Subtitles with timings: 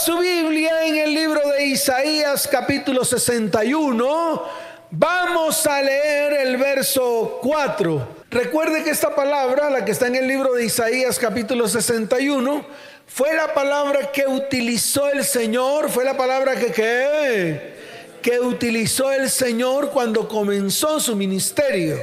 [0.00, 4.42] su Biblia en el libro de Isaías capítulo 61,
[4.90, 8.08] vamos a leer el verso 4.
[8.30, 12.64] Recuerde que esta palabra, la que está en el libro de Isaías capítulo 61,
[13.06, 17.74] fue la palabra que utilizó el Señor, fue la palabra que, que,
[18.22, 21.98] que utilizó el Señor cuando comenzó su ministerio.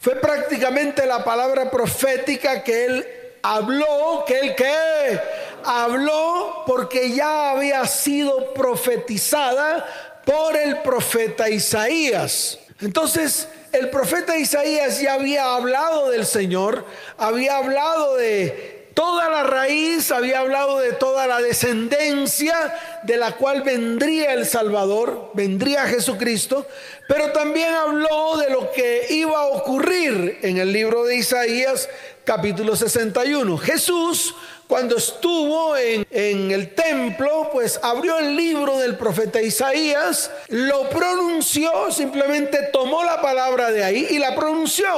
[0.00, 3.06] Fue prácticamente la palabra profética que él
[3.44, 5.20] habló, que él que
[5.64, 9.86] habló porque ya había sido profetizada
[10.24, 12.58] por el profeta Isaías.
[12.80, 16.84] Entonces, el profeta Isaías ya había hablado del Señor,
[17.18, 23.62] había hablado de toda la raíz, había hablado de toda la descendencia de la cual
[23.62, 26.66] vendría el Salvador, vendría Jesucristo,
[27.08, 31.88] pero también habló de lo que iba a ocurrir en el libro de Isaías
[32.24, 33.58] capítulo 61.
[33.58, 34.34] Jesús
[34.66, 36.06] cuando estuvo en,
[36.50, 43.70] el templo, pues abrió el libro del profeta Isaías, lo pronunció, simplemente tomó la palabra
[43.70, 44.88] de ahí y la pronunció.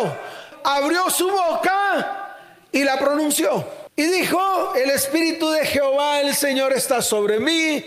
[0.62, 2.37] Abrió su boca
[2.70, 3.67] y la pronunció.
[3.97, 7.84] Y dijo, el Espíritu de Jehová, el Señor está sobre mí.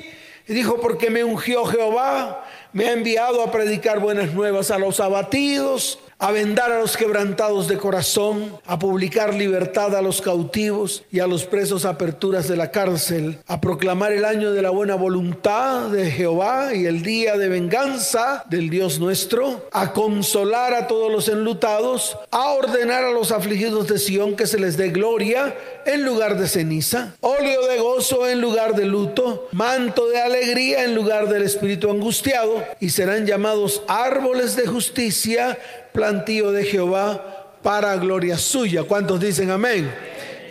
[0.48, 5.00] Y dijo, porque me ungió Jehová, me ha enviado a predicar buenas nuevas a los
[5.00, 11.22] abatidos, a vendar a los quebrantados de corazón, a publicar libertad a los cautivos y
[11.22, 15.88] a los presos aperturas de la cárcel, a proclamar el año de la buena voluntad
[15.90, 21.30] de Jehová y el día de venganza del Dios nuestro, a consolar a todos los
[21.30, 26.38] enlutados, a ordenar a los afligidos de Sión que se les dé gloria en lugar
[26.38, 31.44] de ceniza, óleo de gozo en lugar de luto, manto de alegría en lugar del
[31.44, 35.58] espíritu angustiado, y serán llamados árboles de justicia,
[35.94, 38.84] plantío de Jehová para gloria suya.
[38.84, 39.92] ¿Cuántos dicen amén?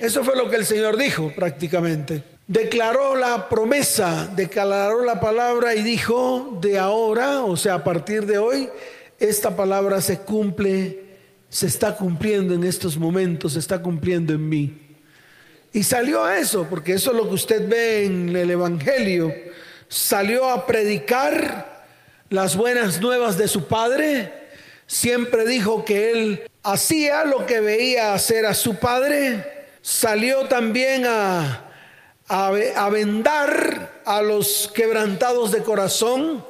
[0.00, 2.22] Eso fue lo que el Señor dijo prácticamente.
[2.46, 8.38] Declaró la promesa, declaró la palabra y dijo, de ahora, o sea, a partir de
[8.38, 8.70] hoy,
[9.18, 11.04] esta palabra se cumple,
[11.48, 14.88] se está cumpliendo en estos momentos, se está cumpliendo en mí.
[15.72, 19.34] Y salió a eso, porque eso es lo que usted ve en el Evangelio.
[19.88, 21.84] Salió a predicar
[22.30, 24.47] las buenas nuevas de su Padre,
[24.88, 31.70] siempre dijo que él hacía lo que veía hacer a su padre, salió también a,
[32.26, 36.44] a, vendar a los quebrantados de corazón,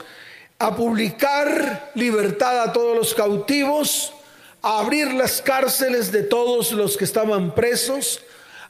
[0.59, 4.15] a publicar libertad a todos los cautivos,
[4.62, 8.22] a abrir las cárceles de todos los que estaban presos,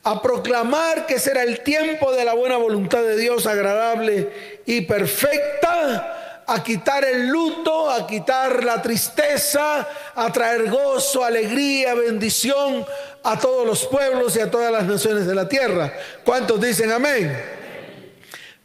[0.03, 6.18] a proclamar que será el tiempo de la buena voluntad de Dios agradable y perfecta,
[6.49, 12.87] a quitar el luto, a quitar la tristeza, a traer gozo, alegría, bendición
[13.23, 15.93] a todos los pueblos y a todas las naciones de la tierra.
[16.25, 17.39] ¿Cuántos dicen amén?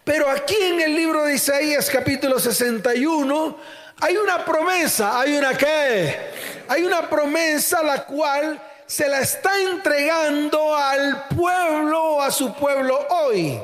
[0.06, 3.58] Pero aquí en el libro de Isaías capítulo 61
[4.00, 6.16] hay una promesa, hay una qué?
[6.70, 13.60] Hay una promesa la cual se la está entregando al pueblo, a su pueblo hoy,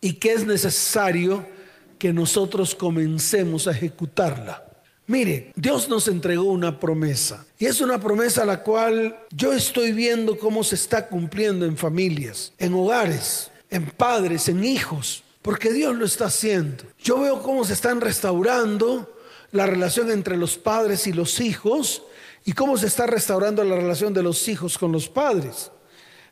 [0.00, 1.53] y que es necesario
[1.98, 4.64] que nosotros comencemos a ejecutarla.
[5.06, 10.38] Mire, Dios nos entregó una promesa y es una promesa la cual yo estoy viendo
[10.38, 16.06] cómo se está cumpliendo en familias, en hogares, en padres, en hijos, porque Dios lo
[16.06, 16.84] está haciendo.
[16.98, 19.14] Yo veo cómo se están restaurando
[19.52, 22.02] la relación entre los padres y los hijos
[22.46, 25.70] y cómo se está restaurando la relación de los hijos con los padres.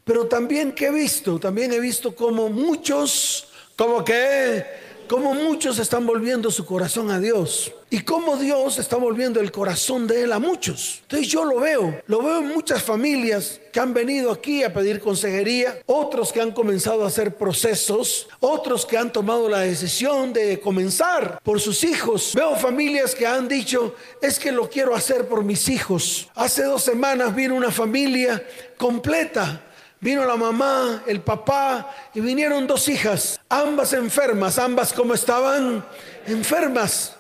[0.05, 4.65] Pero también que he visto, también he visto cómo muchos, como que
[5.13, 10.07] cómo muchos están volviendo su corazón a Dios y cómo Dios está volviendo el corazón
[10.07, 11.01] de Él a muchos.
[11.03, 15.01] Entonces yo lo veo, lo veo en muchas familias que han venido aquí a pedir
[15.01, 20.59] consejería, otros que han comenzado a hacer procesos, otros que han tomado la decisión de
[20.61, 22.33] comenzar por sus hijos.
[22.35, 26.31] Veo familias que han dicho, es que lo quiero hacer por mis hijos.
[26.35, 28.43] Hace dos semanas vino una familia
[28.79, 29.61] completa
[30.03, 35.87] Vino la mamá, el papá y vinieron dos hijas, ambas enfermas, ambas como estaban
[36.27, 37.15] enfermas,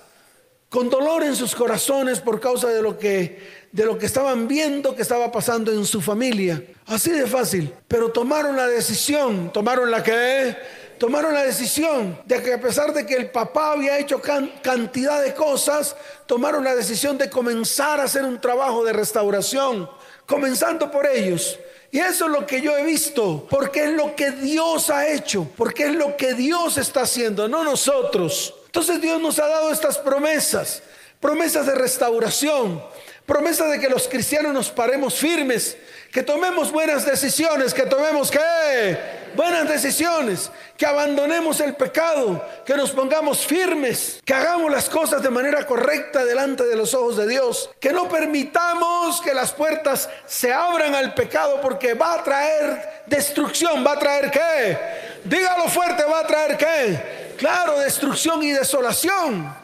[0.68, 4.96] con dolor en sus corazones por causa de lo que de lo que estaban viendo
[4.96, 6.60] que estaba pasando en su familia.
[6.86, 10.56] Así de fácil, pero tomaron la decisión, tomaron la que
[10.98, 15.34] tomaron la decisión de que a pesar de que el papá había hecho cantidad de
[15.34, 15.94] cosas,
[16.26, 19.88] tomaron la decisión de comenzar a hacer un trabajo de restauración,
[20.26, 21.60] comenzando por ellos.
[21.92, 25.46] Y eso es lo que yo he visto, porque es lo que Dios ha hecho,
[25.58, 28.54] porque es lo que Dios está haciendo, no nosotros.
[28.64, 30.82] Entonces Dios nos ha dado estas promesas,
[31.20, 32.82] promesas de restauración,
[33.26, 35.76] promesas de que los cristianos nos paremos firmes,
[36.10, 39.21] que tomemos buenas decisiones, que tomemos qué?
[39.34, 45.30] Buenas decisiones, que abandonemos el pecado, que nos pongamos firmes, que hagamos las cosas de
[45.30, 50.52] manera correcta delante de los ojos de Dios, que no permitamos que las puertas se
[50.52, 54.78] abran al pecado porque va a traer destrucción, va a traer qué?
[55.24, 57.34] Dígalo fuerte, va a traer qué?
[57.38, 59.62] Claro, destrucción y desolación.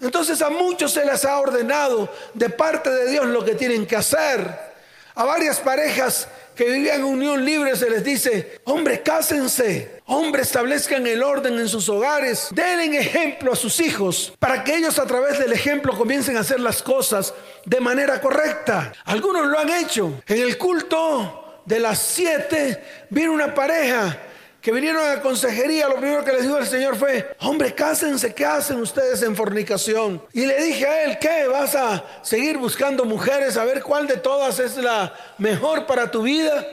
[0.00, 3.96] Entonces a muchos se les ha ordenado de parte de Dios lo que tienen que
[3.96, 4.66] hacer.
[5.14, 11.06] A varias parejas que vivían en unión libre se les dice, hombre, cásense, hombre, establezcan
[11.06, 15.38] el orden en sus hogares, den ejemplo a sus hijos para que ellos a través
[15.38, 18.92] del ejemplo comiencen a hacer las cosas de manera correcta.
[19.04, 20.22] Algunos lo han hecho.
[20.26, 24.18] En el culto de las siete vino una pareja
[24.66, 28.44] que vinieron a consejería, lo primero que les dijo el Señor fue, hombre, cásense, ¿qué
[28.44, 30.20] hacen ustedes en fornicación?
[30.32, 31.46] Y le dije a él, ¿qué?
[31.46, 36.22] ¿Vas a seguir buscando mujeres a ver cuál de todas es la mejor para tu
[36.22, 36.66] vida?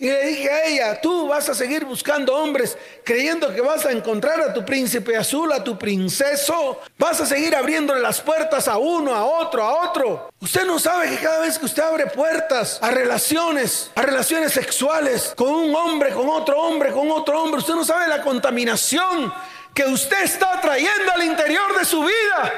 [0.00, 3.92] Y le dije a ella, tú vas a seguir buscando hombres creyendo que vas a
[3.92, 6.80] encontrar a tu príncipe azul, a tu princeso.
[6.96, 10.30] Vas a seguir abriéndole las puertas a uno, a otro, a otro.
[10.40, 15.34] Usted no sabe que cada vez que usted abre puertas a relaciones, a relaciones sexuales
[15.36, 19.30] con un hombre, con otro hombre, con otro hombre, usted no sabe la contaminación
[19.74, 22.54] que usted está trayendo al interior de su vida.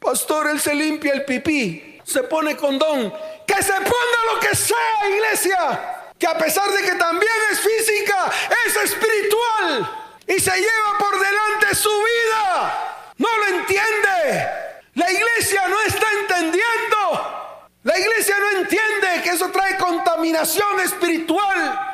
[0.00, 3.14] Pastor, él se limpia el pipí, se pone condón.
[3.46, 8.30] Que se ponga lo que sea, iglesia que a pesar de que también es física,
[8.66, 9.90] es espiritual
[10.26, 13.14] y se lleva por delante su vida.
[13.16, 14.48] No lo entiende.
[14.94, 17.70] La iglesia no está entendiendo.
[17.84, 21.86] La iglesia no entiende que eso trae contaminación espiritual.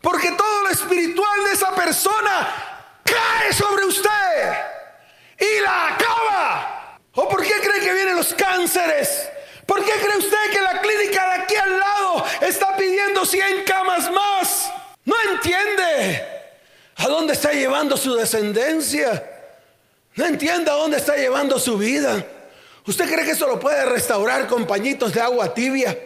[0.00, 2.48] Porque todo lo espiritual de esa persona
[3.04, 4.54] cae sobre usted
[5.38, 6.98] y la acaba.
[7.12, 9.28] ¿O por qué cree que vienen los cánceres?
[9.66, 10.62] ¿Por qué cree usted que
[13.18, 14.72] pidiendo 100 camas más?
[15.04, 16.26] No entiende
[16.96, 19.24] a dónde está llevando su descendencia.
[20.14, 22.24] No entiende a dónde está llevando su vida.
[22.86, 25.96] ¿Usted cree que eso lo puede restaurar con pañitos de agua tibia?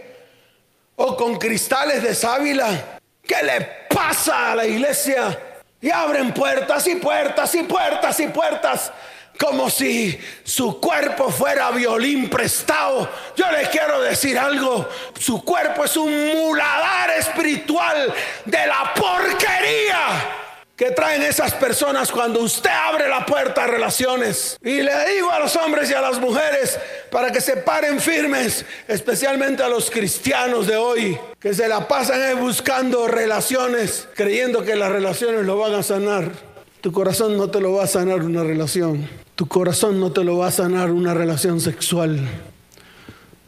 [0.96, 3.00] ¿O con cristales de sábila?
[3.26, 5.38] ¿Qué le pasa a la iglesia?
[5.80, 8.92] Y abren puertas y puertas y puertas y puertas
[9.42, 13.08] como si su cuerpo fuera violín prestado.
[13.34, 20.38] Yo le quiero decir algo, su cuerpo es un muladar espiritual de la porquería
[20.76, 24.56] que traen esas personas cuando usted abre la puerta a relaciones.
[24.62, 26.78] Y le digo a los hombres y a las mujeres
[27.10, 32.38] para que se paren firmes, especialmente a los cristianos de hoy, que se la pasan
[32.40, 36.30] buscando relaciones, creyendo que las relaciones lo van a sanar.
[36.80, 39.21] Tu corazón no te lo va a sanar una relación.
[39.34, 42.20] Tu corazón no te lo va a sanar una relación sexual.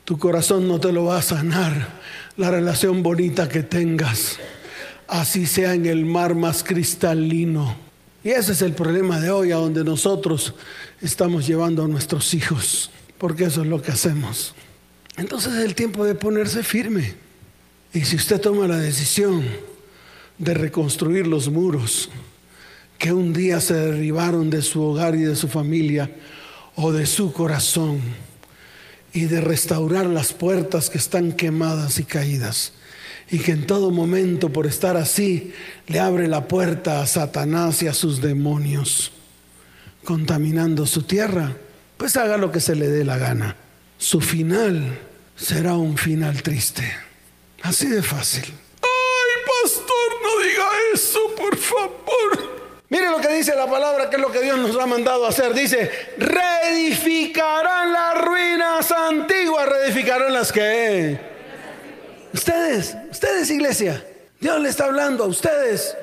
[0.04, 1.88] Tu corazón no te lo va a sanar
[2.36, 4.38] la relación bonita que tengas.
[5.06, 7.76] Así sea en el mar más cristalino.
[8.22, 10.54] Y ese es el problema de hoy, a donde nosotros
[11.02, 12.90] estamos llevando a nuestros hijos.
[13.18, 14.54] Porque eso es lo que hacemos.
[15.16, 17.14] Entonces es el tiempo de ponerse firme.
[17.92, 19.44] Y si usted toma la decisión
[20.38, 22.08] de reconstruir los muros,
[22.98, 26.10] que un día se derribaron de su hogar y de su familia
[26.76, 28.00] o de su corazón
[29.12, 32.72] y de restaurar las puertas que están quemadas y caídas.
[33.30, 35.54] Y que en todo momento, por estar así,
[35.86, 39.12] le abre la puerta a Satanás y a sus demonios,
[40.04, 41.56] contaminando su tierra,
[41.96, 43.56] pues haga lo que se le dé la gana.
[43.98, 44.98] Su final
[45.36, 46.92] será un final triste.
[47.62, 48.44] Así de fácil.
[48.82, 52.53] Ay, pastor, no diga eso, por favor.
[52.94, 55.30] Mire lo que dice la palabra, que es lo que Dios nos ha mandado a
[55.30, 55.52] hacer.
[55.52, 61.18] Dice, reedificarán las ruinas antiguas, reedificarán las que...
[62.32, 64.06] Ustedes, ustedes iglesia,
[64.38, 65.96] Dios le está hablando a ustedes.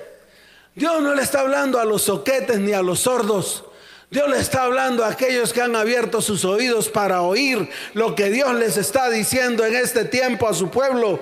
[0.75, 3.63] Dios no le está hablando a los soquetes ni a los sordos.
[4.10, 8.29] Dios le está hablando a aquellos que han abierto sus oídos para oír lo que
[8.29, 11.21] Dios les está diciendo en este tiempo a su pueblo.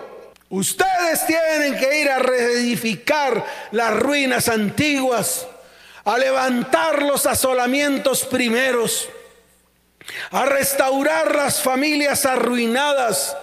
[0.49, 5.45] Ustedes tienen que ir a reedificar las ruinas antiguas
[6.09, 9.07] a levantar los asolamientos primeros,
[10.31, 13.37] a restaurar las familias arruinadas,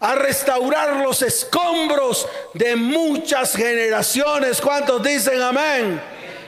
[0.00, 4.60] a restaurar los escombros de muchas generaciones.
[4.60, 6.02] ¿Cuántos dicen amén?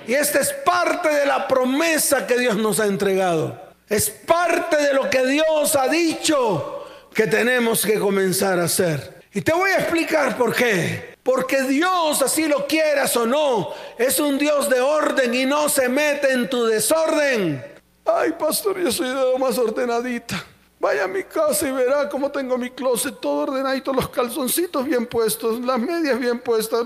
[0.08, 3.56] Y esta es parte de la promesa que Dios nos ha entregado.
[3.88, 6.84] Es parte de lo que Dios ha dicho
[7.14, 9.23] que tenemos que comenzar a hacer.
[9.32, 11.13] Y te voy a explicar por qué.
[11.25, 15.88] Porque Dios, así lo quieras o no, es un Dios de orden y no se
[15.88, 17.64] mete en tu desorden.
[18.04, 20.45] Ay, pastor, yo soy de lo más ordenadita.
[20.78, 25.07] Vaya a mi casa y verá cómo tengo mi closet todo ordenadito, los calzoncitos bien
[25.07, 26.83] puestos, las medias bien puestas.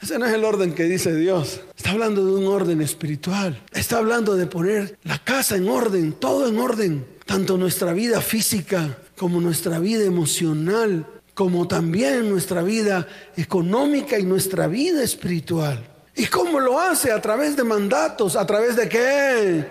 [0.00, 1.60] ese no es el orden que dice Dios.
[1.76, 3.62] Está hablando de un orden espiritual.
[3.72, 7.06] Está hablando de poner la casa en orden, todo en orden.
[7.26, 11.04] Tanto nuestra vida física como nuestra vida emocional,
[11.38, 15.78] como también nuestra vida económica y nuestra vida espiritual.
[16.16, 17.12] ¿Y cómo lo hace?
[17.12, 18.34] A través de mandatos.
[18.34, 19.64] ¿A través de qué?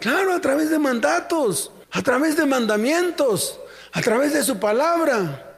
[0.00, 3.60] Claro, a través de mandatos a través de mandamientos,
[3.92, 5.56] a través de su palabra.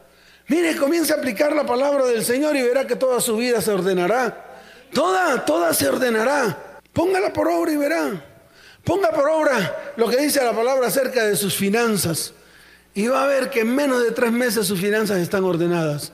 [0.49, 3.71] Mire, comience a aplicar la palabra del Señor y verá que toda su vida se
[3.71, 4.61] ordenará.
[4.93, 6.81] Toda, toda se ordenará.
[6.93, 8.25] Póngala por obra y verá.
[8.83, 12.35] Ponga por obra lo que dice la palabra acerca de sus finanzas.
[12.95, 16.13] Y va a ver que en menos de tres meses sus finanzas están ordenadas.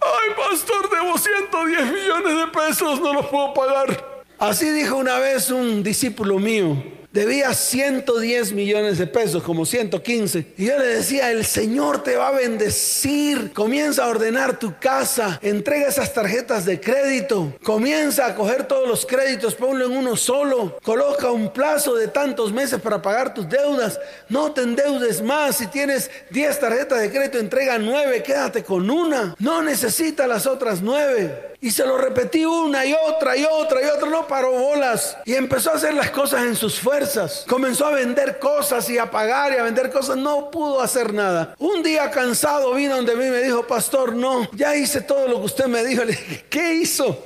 [0.00, 4.24] Ay, pastor, debo 110 millones de pesos, no los puedo pagar.
[4.38, 10.54] Así dijo una vez un discípulo mío debía 110 millones de pesos, como 115.
[10.56, 13.52] Y yo le decía, el Señor te va a bendecir.
[13.52, 19.06] Comienza a ordenar tu casa, entrega esas tarjetas de crédito, comienza a coger todos los
[19.06, 24.00] créditos, ponlo en uno solo, coloca un plazo de tantos meses para pagar tus deudas.
[24.28, 25.56] No te endeudes más.
[25.56, 29.34] Si tienes 10 tarjetas de crédito, entrega 9, quédate con una.
[29.38, 31.51] No necesita las otras 9.
[31.64, 35.16] Y se lo repetí una y otra y otra y otra, no paró bolas.
[35.24, 37.44] Y empezó a hacer las cosas en sus fuerzas.
[37.46, 40.16] Comenzó a vender cosas y a pagar y a vender cosas.
[40.16, 41.54] No pudo hacer nada.
[41.60, 45.38] Un día cansado vino donde mí y me dijo, pastor, no, ya hice todo lo
[45.38, 46.02] que usted me dijo.
[46.04, 47.24] Le dije, ¿qué hizo?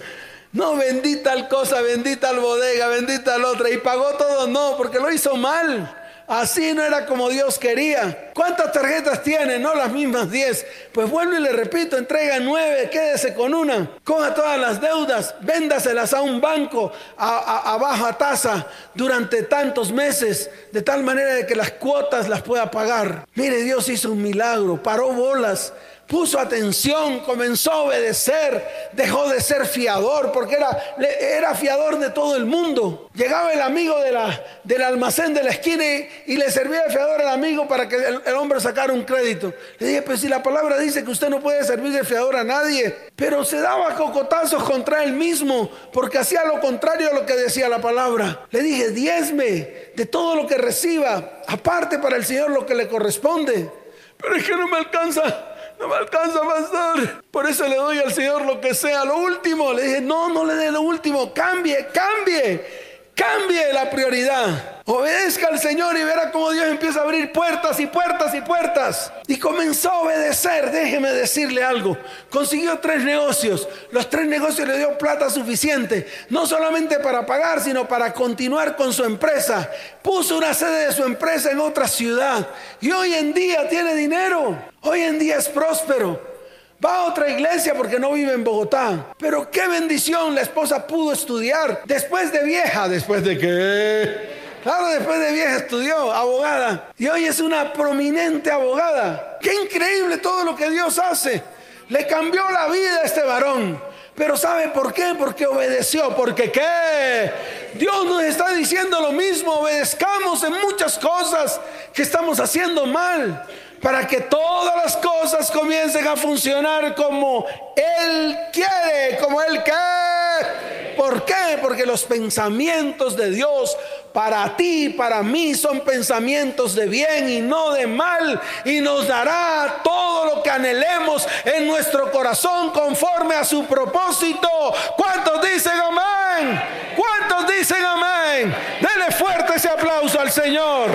[0.53, 3.71] No, vendí tal cosa, vendí tal bodega, vendí tal otra.
[3.71, 6.06] Y pagó todo, no, porque lo hizo mal.
[6.29, 8.33] Así no era como Dios quería.
[8.35, 9.59] ¿Cuántas tarjetas tiene?
[9.59, 10.67] No las mismas 10.
[10.93, 13.89] Pues vuelvo y le repito, entrega 9, quédese con una.
[14.03, 20.83] Coja todas las deudas, véndaselas a un banco a, baja tasa durante tantos meses, de
[20.83, 23.27] tal manera de que las cuotas las pueda pagar.
[23.35, 25.73] Mire, Dios hizo un milagro, paró bolas
[26.07, 32.37] puso atención, comenzó a obedecer, dejó de ser fiador, porque era, era fiador de todo
[32.37, 33.11] el mundo.
[33.15, 35.85] Llegaba el amigo de la, del almacén de la esquina
[36.27, 39.53] y, le servía de fiador al amigo para que el, hombre sacara un crédito.
[39.79, 42.45] Le dije, pues si la palabra dice que usted no puede servir de fiador a
[42.45, 47.35] nadie, pero se daba cocotazos contra él mismo, porque hacía lo contrario a lo que
[47.35, 48.47] decía la palabra.
[48.51, 52.87] Le dije, diezme de todo lo que reciba, aparte para el Señor lo que le
[52.87, 53.71] corresponde.
[54.19, 57.23] Pero es que no me alcanza no me alcanza, pastor.
[57.31, 59.05] Por eso le doy al Señor lo que sea.
[59.05, 61.33] Lo último, le dije, no, no le dé lo último.
[61.33, 62.86] Cambie, cambie.
[63.17, 64.83] Cambie la prioridad.
[64.85, 69.11] Obedezca al Señor y verá cómo Dios empieza a abrir puertas y puertas y puertas.
[69.27, 70.71] Y comenzó a obedecer.
[70.71, 71.97] Déjeme decirle algo.
[72.29, 73.67] Consiguió tres negocios.
[73.91, 76.07] Los tres negocios le dio plata suficiente.
[76.29, 79.67] No solamente para pagar, sino para continuar con su empresa.
[80.03, 82.47] Puso una sede de su empresa en otra ciudad.
[82.83, 84.59] Y hoy en día tiene dinero.
[84.83, 86.36] Hoy en día es próspero.
[86.85, 89.15] Va a otra iglesia porque no vive en Bogotá.
[89.19, 94.37] Pero qué bendición, la esposa pudo estudiar después de vieja, después de qué.
[94.63, 96.91] Claro, después de vieja estudió, abogada.
[96.99, 99.39] Y hoy es una prominente abogada.
[99.41, 101.43] Qué increíble todo lo que Dios hace.
[101.89, 103.81] Le cambió la vida a este varón.
[104.15, 105.15] Pero ¿sabe por qué?
[105.19, 106.15] Porque obedeció.
[106.17, 107.31] Porque qué?
[107.75, 109.53] Dios nos está diciendo lo mismo.
[109.61, 111.61] Obedezcamos en muchas cosas
[111.95, 113.47] que estamos haciendo mal
[113.87, 120.97] para que todas las cosas comiencen a funcionar como Él quiere, como Él quiere.
[120.97, 121.57] ¿Por qué?
[121.63, 123.77] Porque los pensamientos de Dios
[124.13, 128.41] para ti, para mí, son pensamientos de bien y no de mal.
[128.65, 134.49] Y nos dará todo lo que anhelemos en nuestro corazón conforme a su propósito.
[134.97, 136.61] ¿Cuántos dicen amén?
[136.97, 138.53] ¿Cuántos dicen amén?
[138.81, 140.91] Dele fuerte ese aplauso al Señor.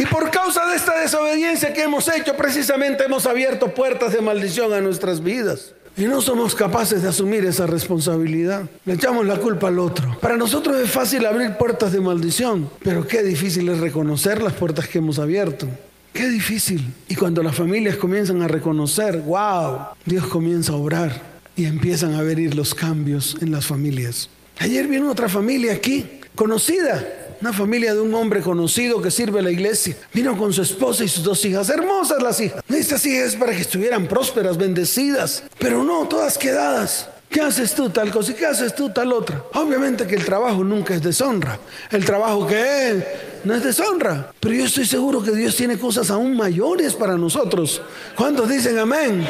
[0.00, 4.72] Y por causa de esta desobediencia que hemos hecho, precisamente hemos abierto puertas de maldición
[4.72, 5.74] a nuestras vidas.
[5.98, 8.62] Y no somos capaces de asumir esa responsabilidad.
[8.86, 10.18] Le echamos la culpa al otro.
[10.18, 14.88] Para nosotros es fácil abrir puertas de maldición, pero qué difícil es reconocer las puertas
[14.88, 15.66] que hemos abierto.
[16.14, 16.90] Qué difícil.
[17.06, 21.20] Y cuando las familias comienzan a reconocer, wow, Dios comienza a obrar
[21.54, 24.30] y empiezan a venir los cambios en las familias.
[24.58, 27.04] Ayer vino otra familia aquí, conocida,
[27.40, 29.96] una familia de un hombre conocido que sirve a la iglesia.
[30.12, 32.62] Vino con su esposa y sus dos hijas, hermosas las hijas.
[32.68, 37.08] Estas hijas para que estuvieran prósperas, bendecidas, pero no, todas quedadas.
[37.30, 39.44] ¿Qué haces tú tal cosa qué haces tú tal otra?
[39.54, 41.60] Obviamente que el trabajo nunca es deshonra.
[41.90, 43.04] El trabajo que es
[43.44, 44.32] no es deshonra.
[44.40, 47.80] Pero yo estoy seguro que Dios tiene cosas aún mayores para nosotros.
[48.16, 49.24] ¿Cuántos dicen amén?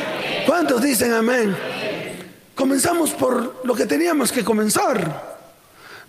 [0.46, 1.54] ¿Cuántos dicen amén?
[2.54, 5.29] Comenzamos por lo que teníamos que comenzar.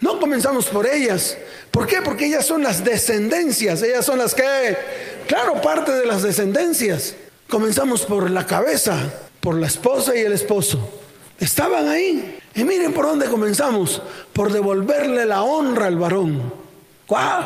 [0.02, 1.38] No comenzamos por ellas.
[1.70, 2.02] ¿Por qué?
[2.04, 3.84] Porque ellas son las descendencias.
[3.84, 4.44] Ellas son las que,
[5.28, 7.16] claro, parte de las descendencias.
[7.48, 8.98] Comenzamos por la cabeza,
[9.40, 10.90] por la esposa y el esposo.
[11.40, 12.40] Estaban ahí.
[12.56, 14.02] Y miren por dónde comenzamos.
[14.34, 16.52] Por devolverle la honra al varón.
[17.08, 17.44] ¡Guau!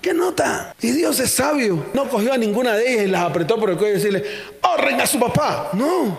[0.00, 0.74] ¿Qué nota?
[0.80, 1.86] Y Dios es sabio.
[1.92, 4.24] No cogió a ninguna de ellas y las apretó por el cuello y decirle,
[4.62, 5.70] honren a su papá.
[5.74, 6.16] No,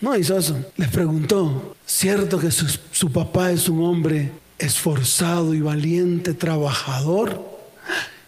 [0.00, 0.56] no hizo eso.
[0.76, 7.42] Les preguntó, ¿cierto que su, su papá es un hombre esforzado y valiente, trabajador?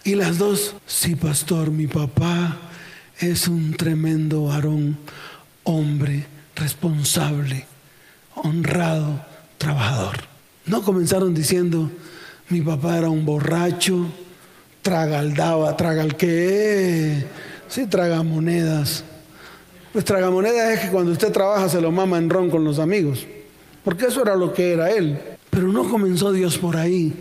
[0.02, 2.58] Y las dos, sí, pastor, mi papá
[3.18, 4.98] es un tremendo varón,
[5.62, 6.26] hombre,
[6.56, 7.66] responsable,
[8.34, 9.24] honrado,
[9.58, 10.16] trabajador.
[10.66, 11.90] No comenzaron diciendo,
[12.48, 14.06] mi papá era un borracho,
[14.82, 17.24] tragaldaba, tragal qué,
[17.68, 19.04] sí, traga monedas.
[19.92, 23.24] Pues tragamonedas es que cuando usted trabaja se lo mama en ron con los amigos,
[23.84, 25.20] porque eso era lo que era él.
[25.54, 27.12] Pero no comenzó Dios por ahí.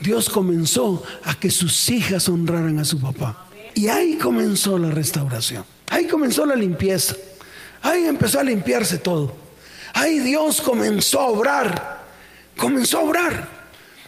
[0.00, 3.48] Dios comenzó a que sus hijas honraran a su papá.
[3.74, 5.62] Y ahí comenzó la restauración.
[5.90, 7.14] Ahí comenzó la limpieza.
[7.82, 9.36] Ahí empezó a limpiarse todo.
[9.92, 12.04] Ahí Dios comenzó a obrar.
[12.56, 13.48] Comenzó a obrar.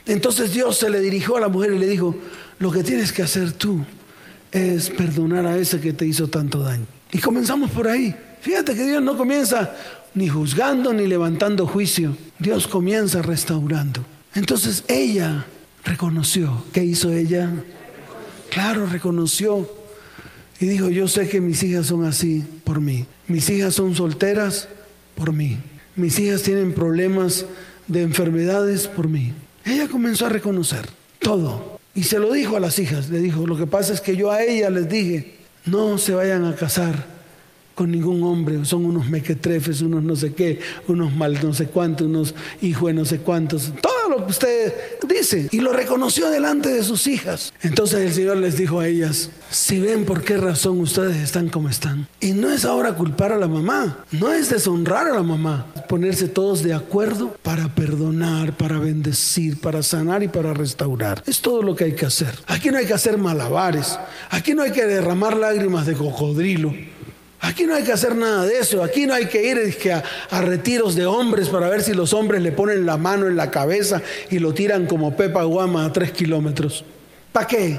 [0.06, 2.14] Entonces Dios se le dirigió a la mujer y le dijo,
[2.58, 3.84] lo que tienes que hacer tú
[4.50, 6.86] es perdonar a ese que te hizo tanto daño.
[7.12, 8.16] Y comenzamos por ahí.
[8.40, 9.74] Fíjate que Dios no comienza
[10.14, 12.16] ni juzgando ni levantando juicio.
[12.44, 14.04] Dios comienza restaurando.
[14.34, 15.46] Entonces ella
[15.82, 16.62] reconoció.
[16.74, 17.50] ¿Qué hizo ella?
[18.50, 19.66] Claro, reconoció.
[20.60, 23.06] Y dijo, yo sé que mis hijas son así por mí.
[23.28, 24.68] Mis hijas son solteras
[25.14, 25.56] por mí.
[25.96, 27.46] Mis hijas tienen problemas
[27.88, 29.32] de enfermedades por mí.
[29.64, 30.86] Ella comenzó a reconocer
[31.20, 31.80] todo.
[31.94, 34.30] Y se lo dijo a las hijas, le dijo, lo que pasa es que yo
[34.30, 37.13] a ellas les dije, no se vayan a casar
[37.74, 42.06] con ningún hombre, son unos mequetrefes, unos no sé qué, unos mal no sé cuántos,
[42.06, 44.74] unos hijos de no sé cuántos, todo lo que usted
[45.08, 45.48] dice.
[45.50, 47.52] Y lo reconoció delante de sus hijas.
[47.62, 51.68] Entonces el Señor les dijo a ellas, si ven por qué razón ustedes están como
[51.68, 52.06] están.
[52.20, 56.28] Y no es ahora culpar a la mamá, no es deshonrar a la mamá, ponerse
[56.28, 61.22] todos de acuerdo para perdonar, para bendecir, para sanar y para restaurar.
[61.26, 62.34] Es todo lo que hay que hacer.
[62.46, 63.98] Aquí no hay que hacer malabares,
[64.30, 66.72] aquí no hay que derramar lágrimas de cocodrilo.
[67.44, 68.82] Aquí no hay que hacer nada de eso.
[68.82, 69.92] Aquí no hay que ir
[70.30, 73.50] a, retiros de hombres para ver si los hombres le ponen la mano en la
[73.50, 76.86] cabeza y lo tiran como Pepa Guama a tres kilómetros.
[77.32, 77.78] ¿Para qué?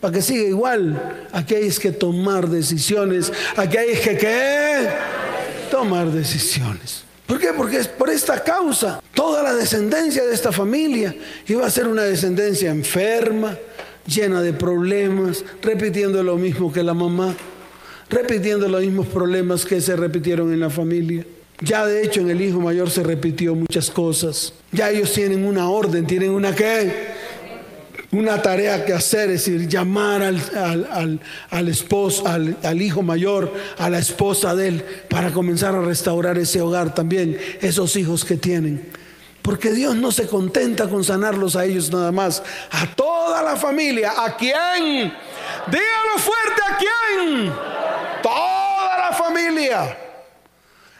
[0.00, 1.26] Para que siga igual.
[1.32, 3.32] Aquí hay que tomar decisiones.
[3.56, 4.88] Aquí hay que ¿qué?
[5.68, 7.02] Tomar decisiones.
[7.26, 7.48] ¿Por qué?
[7.56, 9.02] Porque es por esta causa.
[9.12, 11.12] Toda la descendencia de esta familia
[11.48, 13.58] iba a ser una descendencia enferma,
[14.06, 17.34] llena de problemas, repitiendo lo mismo que la mamá
[18.10, 21.24] repitiendo los mismos problemas que se repitieron en la familia.
[21.60, 24.52] Ya de hecho en el hijo mayor se repitió muchas cosas.
[24.72, 27.20] Ya ellos tienen una orden, tienen una qué?
[28.12, 31.20] Una tarea que hacer, es decir, llamar al,
[31.50, 36.36] al, esposo, al, al hijo mayor, a la esposa de él, para comenzar a restaurar
[36.36, 38.88] ese hogar también, esos hijos que tienen.
[39.42, 44.12] Porque Dios no se contenta con sanarlos a ellos nada más, a toda la familia.
[44.16, 45.12] ¿A quién?
[45.66, 47.89] Dígalo fuerte, ¿a quién?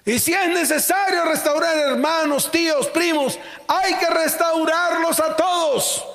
[0.05, 6.10] Y si es necesario restaurar hermanos, tíos, primos, hay que restaurarlos a todos.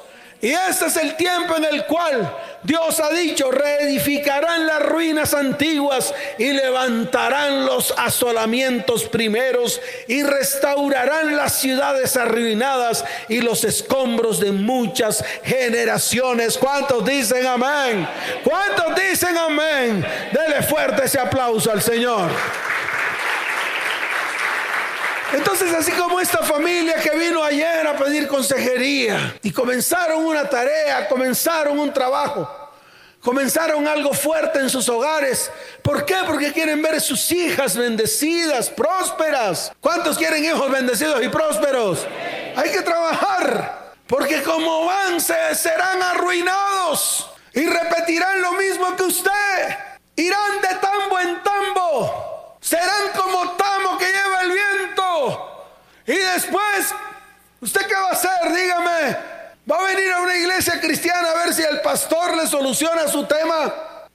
[0.46, 2.32] Y este es el tiempo en el cual
[2.62, 11.54] Dios ha dicho, reedificarán las ruinas antiguas y levantarán los asolamientos primeros y restaurarán las
[11.54, 16.60] ciudades arruinadas y los escombros de muchas generaciones.
[16.60, 18.08] ¿Cuántos dicen amén?
[18.44, 20.06] ¿Cuántos dicen amén?
[20.32, 22.30] Dele fuerte ese aplauso al Señor.
[25.36, 31.10] Entonces, así como esta familia que vino ayer a pedir consejería y comenzaron una tarea,
[31.10, 32.50] comenzaron un trabajo,
[33.20, 35.52] comenzaron algo fuerte en sus hogares.
[35.82, 36.16] ¿Por qué?
[36.26, 39.74] Porque quieren ver sus hijas bendecidas, prósperas.
[39.82, 42.08] ¿Cuántos quieren hijos bendecidos y prósperos?
[42.56, 49.78] Hay que trabajar, porque como van, se serán arruinados y repetirán lo mismo que usted.
[50.16, 54.15] Irán de tambo en tambo Serán como tamo que.
[56.08, 56.94] Y después,
[57.62, 58.54] ¿usted qué va a hacer?
[58.54, 59.18] Dígame.
[59.70, 63.26] ¿Va a venir a una iglesia cristiana a ver si el pastor le soluciona su
[63.26, 63.74] tema?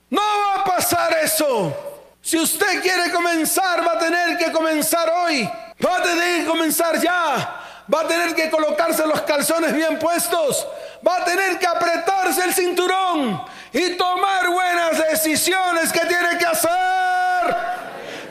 [0.09, 1.75] No va a pasar eso.
[2.21, 5.49] Si usted quiere comenzar, va a tener que comenzar hoy.
[5.83, 7.57] Va a tener que comenzar ya.
[7.93, 10.65] Va a tener que colocarse los calzones bien puestos.
[11.05, 17.55] Va a tener que apretarse el cinturón y tomar buenas decisiones que tiene que hacer.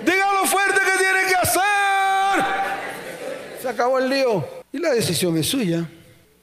[0.05, 1.61] Dígalo fuerte que tiene que hacer.
[3.61, 4.47] Se acabó el lío.
[4.73, 5.89] Y la decisión es suya.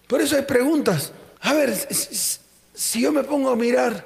[0.08, 1.12] Por eso hay preguntas.
[1.42, 1.74] A ver,
[2.74, 4.06] si yo me pongo a mirar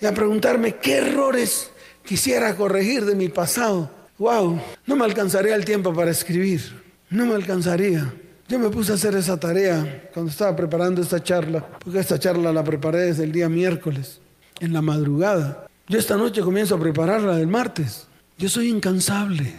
[0.00, 1.70] y a preguntarme qué errores
[2.04, 7.34] quisiera corregir de mi pasado, wow, no me alcanzaría el tiempo para escribir, no me
[7.34, 8.12] alcanzaría.
[8.48, 12.52] Yo me puse a hacer esa tarea cuando estaba preparando esta charla, porque esta charla
[12.52, 14.20] la preparé desde el día miércoles,
[14.60, 15.66] en la madrugada.
[15.88, 18.06] Yo esta noche comienzo a prepararla del martes.
[18.38, 19.54] Yo soy incansable,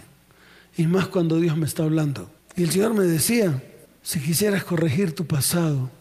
[0.77, 2.29] y más cuando Dios me está hablando.
[2.57, 3.61] Y el Señor me decía,
[4.01, 5.91] si quisieras corregir tu pasado,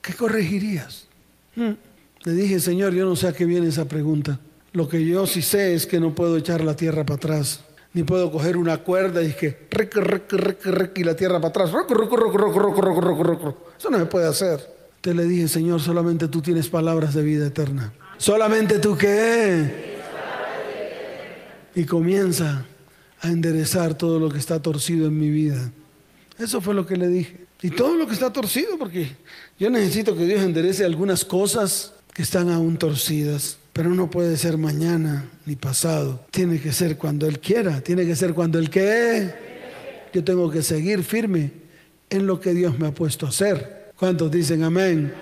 [0.00, 1.08] ¿qué corregirías?
[1.56, 1.72] Hmm.
[2.22, 4.38] Le dije, Señor, yo no sé a qué viene esa pregunta.
[4.72, 8.04] Lo que yo sí sé es que no puedo echar la tierra para atrás, ni
[8.04, 9.66] puedo coger una cuerda y que
[10.94, 11.70] y la tierra para atrás.
[13.78, 14.76] Eso no se puede hacer.
[15.00, 17.92] Te le dije, Señor, solamente tú tienes palabras de vida eterna.
[18.18, 19.96] Solamente tú qué.
[21.74, 22.64] Y comienza
[23.20, 25.70] a enderezar todo lo que está torcido en mi vida.
[26.38, 27.46] Eso fue lo que le dije.
[27.62, 29.08] Y todo lo que está torcido, porque
[29.58, 33.58] yo necesito que Dios enderece algunas cosas que están aún torcidas.
[33.72, 36.24] Pero no puede ser mañana ni pasado.
[36.30, 37.82] Tiene que ser cuando Él quiera.
[37.82, 39.34] Tiene que ser cuando Él que.
[40.14, 41.52] Yo tengo que seguir firme
[42.08, 43.92] en lo que Dios me ha puesto a hacer.
[43.98, 45.12] ¿Cuántos dicen amén?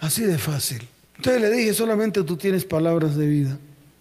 [0.00, 0.82] Así de fácil.
[1.16, 3.58] Entonces le dije, solamente tú tienes palabras de vida.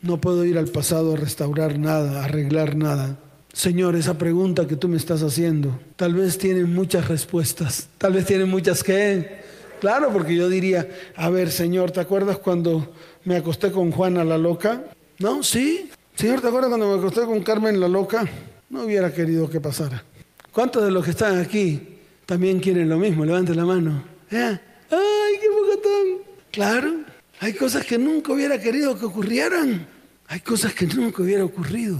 [0.07, 3.17] No puedo ir al pasado a restaurar nada, a arreglar nada.
[3.51, 8.25] Señor, esa pregunta que tú me estás haciendo, tal vez tiene muchas respuestas, tal vez
[8.25, 9.41] tiene muchas que...
[9.81, 12.93] Claro, porque yo diría, a ver, Señor, ¿te acuerdas cuando
[13.25, 14.85] me acosté con Juana la loca?
[15.19, 15.89] No, sí.
[16.15, 18.25] Señor, ¿te acuerdas cuando me acosté con Carmen la loca?
[18.69, 20.05] No hubiera querido que pasara.
[20.53, 23.25] ¿Cuántos de los que están aquí también quieren lo mismo?
[23.25, 24.05] Levanten la mano.
[24.31, 24.57] ¿Eh?
[24.89, 26.37] ¡Ay, qué bocotón!
[26.49, 26.93] Claro,
[27.41, 29.96] hay cosas que nunca hubiera querido que ocurrieran.
[30.27, 31.99] Hay cosas que nunca hubiera ocurrido.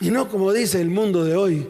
[0.00, 1.68] Y no como dice el mundo de hoy.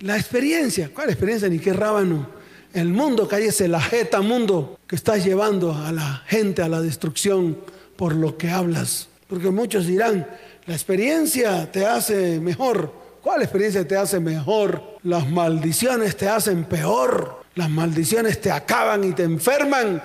[0.00, 1.48] La experiencia, ¿cuál experiencia?
[1.48, 2.28] Ni qué rábano.
[2.72, 7.58] El mundo, cállese, la jeta mundo que estás llevando a la gente a la destrucción
[7.96, 9.08] por lo que hablas.
[9.28, 10.26] Porque muchos dirán,
[10.66, 12.92] la experiencia te hace mejor.
[13.22, 14.98] ¿Cuál experiencia te hace mejor?
[15.02, 17.42] Las maldiciones te hacen peor.
[17.54, 20.02] Las maldiciones te acaban y te enferman.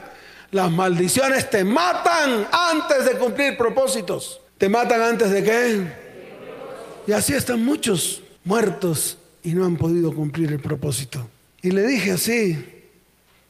[0.51, 4.41] Las maldiciones te matan antes de cumplir propósitos.
[4.61, 5.87] ¿Te matan antes de qué?
[7.07, 11.27] Y así están muchos muertos y no han podido cumplir el propósito.
[11.63, 12.63] Y le dije así,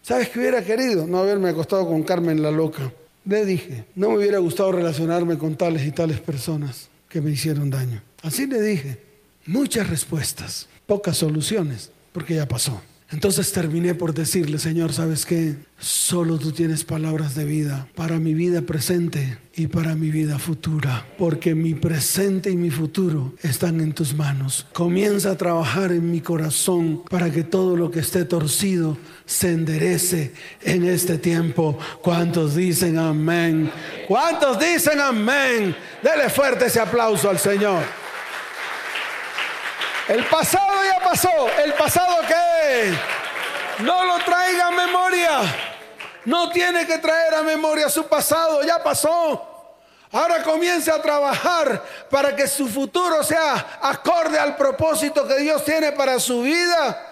[0.01, 1.05] ¿sabes qué hubiera querido?
[1.05, 2.93] No haberme acostado con Carmen la loca.
[3.25, 7.69] Le dije, no me hubiera gustado relacionarme con tales y tales personas que me hicieron
[7.69, 8.01] daño.
[8.23, 8.97] Así le dije,
[9.45, 12.81] muchas respuestas, pocas soluciones, porque ya pasó.
[13.11, 15.55] Entonces terminé por decirle, Señor, ¿sabes qué?
[15.77, 21.05] Solo tú tienes palabras de vida para mi vida presente y para mi vida futura,
[21.17, 24.65] porque mi presente y mi futuro están en tus manos.
[24.71, 30.33] Comienza a trabajar en mi corazón para que todo lo que esté torcido se enderece
[30.61, 31.77] en este tiempo.
[32.01, 33.69] ¿Cuántos dicen amén?
[34.07, 35.75] ¿Cuántos dicen amén?
[36.01, 37.83] Dele fuerte ese aplauso al Señor.
[40.07, 41.47] El pasado ya pasó.
[41.63, 42.93] ¿El pasado qué?
[43.83, 45.41] No lo traiga a memoria.
[46.25, 48.63] No tiene que traer a memoria su pasado.
[48.63, 49.47] Ya pasó.
[50.11, 55.93] Ahora comience a trabajar para que su futuro sea acorde al propósito que Dios tiene
[55.93, 57.07] para su vida.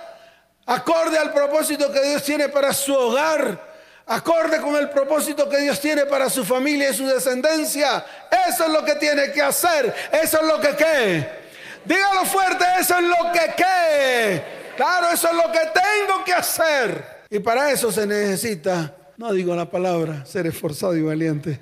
[0.65, 3.69] Acorde al propósito que Dios tiene para su hogar.
[4.06, 8.04] Acorde con el propósito que Dios tiene para su familia y su descendencia.
[8.49, 9.93] Eso es lo que tiene que hacer.
[10.12, 11.38] Eso es lo que qué
[11.86, 14.44] Dígalo fuerte, eso es lo que qué.
[14.76, 17.20] Claro, eso es lo que tengo que hacer.
[17.30, 21.60] Y para eso se necesita, no digo la palabra, ser esforzado y valiente.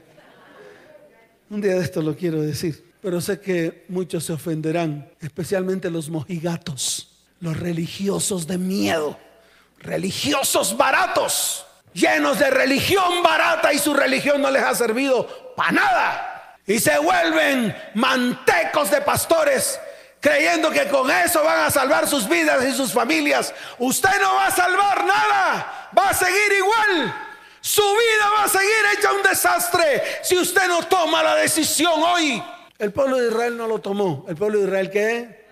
[1.49, 6.09] Un día de esto lo quiero decir, pero sé que muchos se ofenderán, especialmente los
[6.09, 9.17] mojigatos, los religiosos de miedo,
[9.79, 16.57] religiosos baratos, llenos de religión barata y su religión no les ha servido para nada.
[16.65, 19.79] Y se vuelven mantecos de pastores
[20.27, 23.53] creyendo que con eso van a salvar sus vidas y sus familias.
[23.79, 27.15] Usted no va a salvar nada, va a seguir igual.
[27.61, 32.43] Su vida va a seguir hecha un desastre si usted no toma la decisión hoy.
[32.77, 34.25] El pueblo de Israel no lo tomó.
[34.27, 35.45] ¿El pueblo de Israel qué?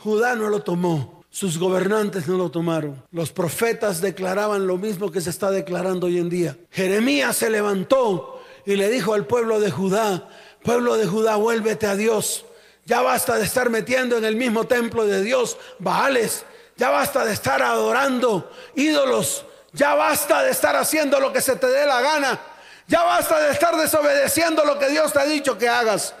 [0.00, 1.24] Judá no lo tomó.
[1.30, 3.02] Sus gobernantes no lo tomaron.
[3.12, 6.58] Los profetas declaraban lo mismo que se está declarando hoy en día.
[6.70, 10.28] Jeremías se levantó y le dijo al pueblo de Judá,
[10.62, 12.44] pueblo de Judá, vuélvete a Dios.
[12.90, 16.44] Ya basta de estar metiendo en el mismo templo de Dios Baales.
[16.74, 19.44] Ya basta de estar adorando ídolos.
[19.72, 22.40] Ya basta de estar haciendo lo que se te dé la gana.
[22.88, 26.14] Ya basta de estar desobedeciendo lo que Dios te ha dicho que hagas.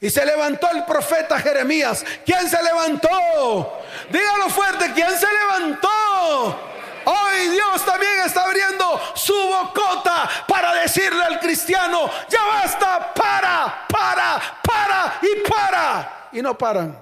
[0.00, 2.04] Y se levantó el profeta Jeremías.
[2.24, 3.08] ¿Quién se levantó?
[4.10, 5.88] Dígalo fuerte, ¿quién se levantó?
[7.04, 14.60] Hoy Dios también está abriendo su bocota para decirle al cristiano, ya basta, para, para,
[14.60, 16.15] para y para.
[16.36, 16.94] Y no paran.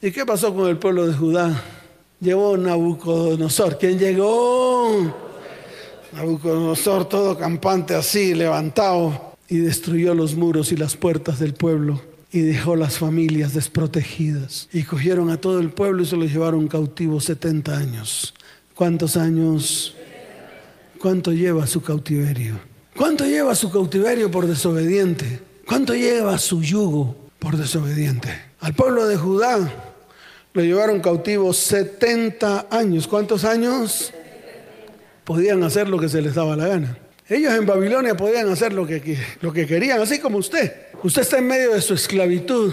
[0.00, 1.62] ¿Y qué pasó con el pueblo de Judá?
[2.20, 3.76] Llevó Nabucodonosor.
[3.76, 5.14] ¿Quién llegó?
[6.14, 12.00] Nabucodonosor todo campante así, levantado, y destruyó los muros y las puertas del pueblo
[12.32, 14.70] y dejó las familias desprotegidas.
[14.72, 18.32] Y cogieron a todo el pueblo y se los llevaron cautivos 70 años.
[18.74, 19.94] ¿Cuántos años?
[20.98, 22.58] ¿Cuánto lleva su cautiverio?
[22.96, 25.40] ¿Cuánto lleva su cautiverio por desobediente?
[25.66, 28.28] ¿Cuánto lleva su yugo por desobediente?
[28.60, 29.58] Al pueblo de Judá
[30.52, 33.06] lo llevaron cautivo 70 años.
[33.06, 34.12] ¿Cuántos años?
[35.24, 36.98] Podían hacer lo que se les daba la gana.
[37.28, 40.72] Ellos en Babilonia podían hacer lo que, lo que querían, así como usted.
[41.02, 42.72] Usted está en medio de su esclavitud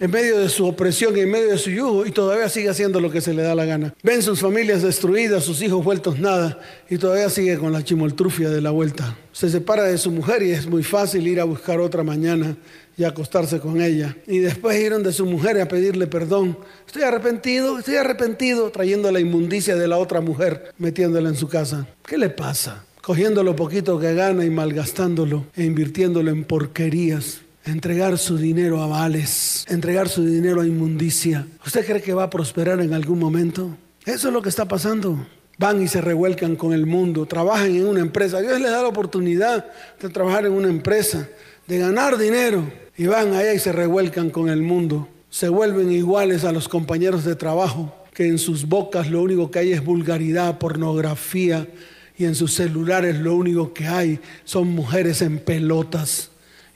[0.00, 3.00] en medio de su opresión y en medio de su yugo y todavía sigue haciendo
[3.00, 3.94] lo que se le da la gana.
[4.02, 6.58] Ven sus familias destruidas, sus hijos vueltos nada
[6.88, 9.16] y todavía sigue con la chimoltrufia de la vuelta.
[9.32, 12.56] Se separa de su mujer y es muy fácil ir a buscar otra mañana
[12.96, 14.16] y acostarse con ella.
[14.26, 16.56] Y después ir de su mujer a pedirle perdón.
[16.86, 21.86] Estoy arrepentido, estoy arrepentido, trayendo la inmundicia de la otra mujer, metiéndola en su casa.
[22.06, 22.84] ¿Qué le pasa?
[23.02, 28.86] Cogiendo lo poquito que gana y malgastándolo e invirtiéndolo en porquerías entregar su dinero a
[28.86, 31.46] vales, entregar su dinero a inmundicia.
[31.64, 33.76] ¿Usted cree que va a prosperar en algún momento?
[34.04, 35.26] Eso es lo que está pasando.
[35.58, 38.40] Van y se revuelcan con el mundo, trabajan en una empresa.
[38.40, 39.66] Dios les da la oportunidad
[40.00, 41.28] de trabajar en una empresa,
[41.66, 42.64] de ganar dinero.
[42.96, 45.08] Y van allá y se revuelcan con el mundo.
[45.28, 49.60] Se vuelven iguales a los compañeros de trabajo, que en sus bocas lo único que
[49.60, 51.68] hay es vulgaridad, pornografía,
[52.16, 56.30] y en sus celulares lo único que hay son mujeres en pelotas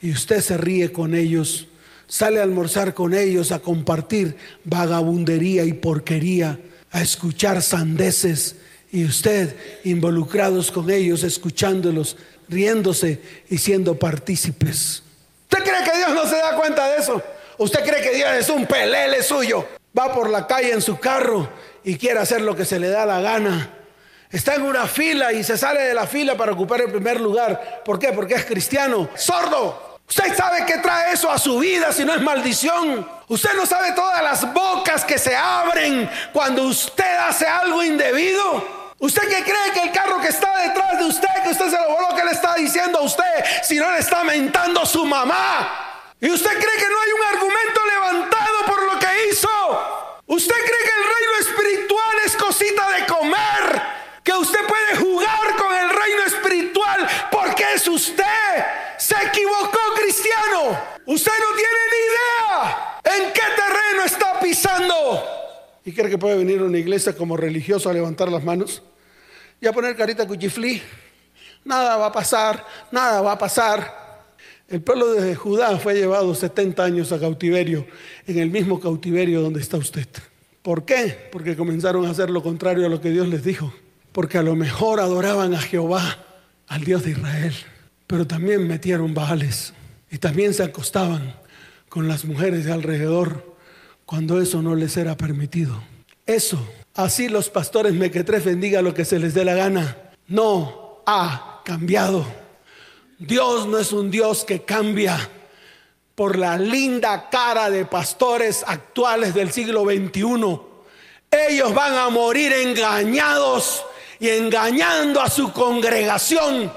[0.05, 1.65] y usted se ríe con ellos,
[2.05, 6.59] sale a almorzar con ellos, a compartir vagabundería y porquería,
[6.91, 8.55] a escuchar sandeces
[8.91, 15.01] y usted involucrados con ellos, escuchándolos, riéndose y siendo partícipes.
[15.49, 17.19] ¿Usted cree que Dios no se da cuenta de eso?
[17.57, 19.65] ¿Usted cree que Dios es un pelele suyo?
[19.97, 21.49] Va por la calle en su carro
[21.83, 23.71] y quiere hacer lo que se le da la gana.
[24.29, 27.81] Está en una fila y se sale de la fila para ocupar el primer lugar.
[27.83, 28.09] ¿Por qué?
[28.13, 29.09] Porque es cristiano.
[29.15, 29.94] Sordo.
[30.07, 33.09] Usted sabe que trae eso a su vida si no es maldición.
[33.27, 38.93] Usted no sabe todas las bocas que se abren cuando usted hace algo indebido.
[38.99, 41.89] ¿Usted qué cree que el carro que está detrás de usted, que usted se lo
[41.89, 43.23] voló, que le está diciendo a usted,
[43.63, 46.11] si no le está mentando su mamá?
[46.21, 50.21] ¿Y usted cree que no hay un argumento levantado por lo que hizo?
[50.27, 53.81] ¿Usted cree que el reino espiritual es cosita de comer?
[54.23, 58.25] Que usted puede jugar con el reino espiritual porque es usted.
[59.05, 60.79] Se equivocó cristiano.
[61.05, 65.23] Usted no tiene ni idea en qué terreno está pisando.
[65.85, 68.81] ¿Y cree que puede venir una iglesia como religioso a levantar las manos
[69.61, 70.81] y a poner carita cuchiflí?
[71.63, 74.25] Nada va a pasar, nada va a pasar.
[74.67, 77.85] El pueblo de Judá fue llevado 70 años a cautiverio,
[78.25, 80.07] en el mismo cautiverio donde está usted.
[80.63, 81.29] ¿Por qué?
[81.31, 83.71] Porque comenzaron a hacer lo contrario a lo que Dios les dijo.
[84.11, 86.25] Porque a lo mejor adoraban a Jehová,
[86.67, 87.53] al Dios de Israel
[88.07, 89.73] pero también metieron baales
[90.11, 91.35] y también se acostaban
[91.89, 93.55] con las mujeres de alrededor
[94.05, 95.81] cuando eso no les era permitido.
[96.25, 101.61] Eso, así los pastores mequetrefes bendiga lo que se les dé la gana, no ha
[101.63, 102.25] cambiado.
[103.17, 105.29] Dios no es un Dios que cambia
[106.15, 110.59] por la linda cara de pastores actuales del siglo XXI.
[111.49, 113.83] Ellos van a morir engañados
[114.19, 116.71] y engañando a su congregación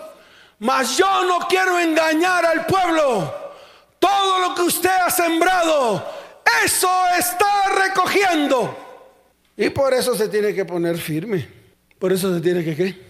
[0.59, 3.35] mas yo no quiero engañar al pueblo.
[3.99, 6.05] Todo lo que usted ha sembrado,
[6.65, 8.77] eso está recogiendo.
[9.57, 11.49] Y por eso se tiene que poner firme.
[11.99, 13.09] Por eso se tiene que qué?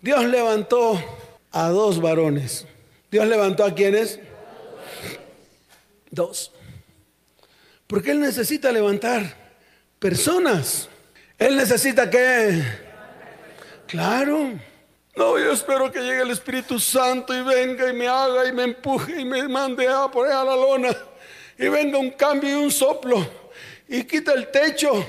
[0.00, 1.02] Dios levantó
[1.52, 2.66] a dos varones.
[3.10, 4.18] Dios levantó a quienes?
[6.10, 6.52] Dos.
[7.86, 9.36] Porque Él necesita levantar
[9.98, 10.88] personas.
[11.38, 12.62] Él necesita que...
[13.86, 14.58] Claro.
[15.16, 18.64] No, yo espero que llegue el Espíritu Santo y venga y me haga y me
[18.64, 20.94] empuje y me mande a por a la lona.
[21.58, 23.26] Y venga un cambio y un soplo
[23.88, 25.06] y quita el techo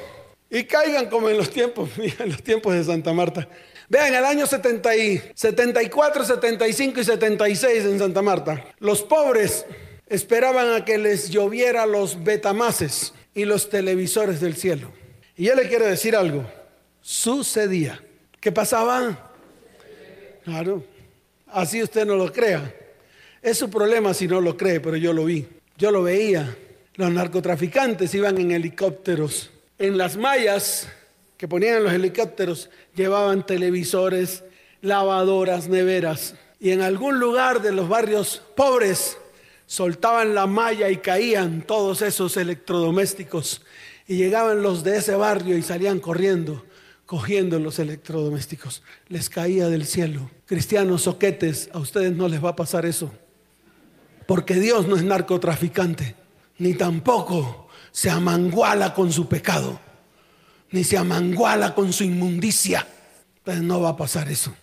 [0.50, 1.90] y caigan como en los tiempos,
[2.20, 3.50] en los tiempos de Santa Marta.
[3.90, 4.90] Vean, el año 70
[5.34, 9.66] 74, 75 y 76 en Santa Marta, los pobres
[10.08, 14.90] esperaban a que les lloviera los betamases y los televisores del cielo.
[15.36, 16.46] Y yo le quiero decir algo,
[17.02, 18.02] sucedía.
[18.40, 19.27] ¿Qué pasaba?
[20.48, 20.82] Claro.
[21.48, 22.74] Así usted no lo crea.
[23.42, 25.46] Es su problema si no lo cree, pero yo lo vi.
[25.78, 26.56] Yo lo veía.
[26.96, 29.52] Los narcotraficantes iban en helicópteros.
[29.78, 30.88] En las mallas
[31.36, 34.46] que ponían en los helicópteros llevaban televisores,
[34.82, 36.36] lavadoras, neveras.
[36.62, 39.18] Y en algún lugar de los barrios pobres
[39.66, 43.64] soltaban la malla y caían todos esos electrodomésticos.
[44.08, 46.64] Y llegaban los de ese barrio y salían corriendo,
[47.08, 48.84] cogiendo los electrodomésticos.
[49.08, 50.30] Les caía del cielo.
[50.46, 53.12] Cristianos soquetes, a ustedes no les va a pasar eso.
[54.28, 56.16] Porque Dios no es narcotraficante,
[56.60, 59.80] ni tampoco se amanguala con su pecado,
[60.70, 62.86] ni se amanguala con su inmundicia.
[63.38, 64.54] Entonces no va a pasar eso.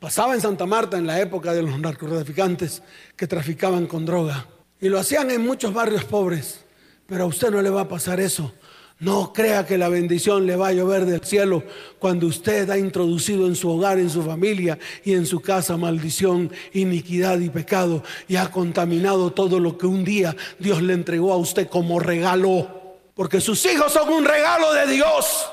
[0.00, 2.82] Pasaba en Santa Marta en la época de los narcotraficantes
[3.16, 4.46] que traficaban con droga.
[4.80, 6.64] Y lo hacían en muchos barrios pobres.
[7.06, 8.52] Pero a usted no le va a pasar eso.
[9.00, 11.62] No crea que la bendición le va a llover del cielo
[12.00, 16.50] cuando usted ha introducido en su hogar, en su familia y en su casa maldición,
[16.72, 21.36] iniquidad y pecado y ha contaminado todo lo que un día Dios le entregó a
[21.36, 22.96] usted como regalo.
[23.14, 25.48] Porque sus hijos son un regalo de Dios.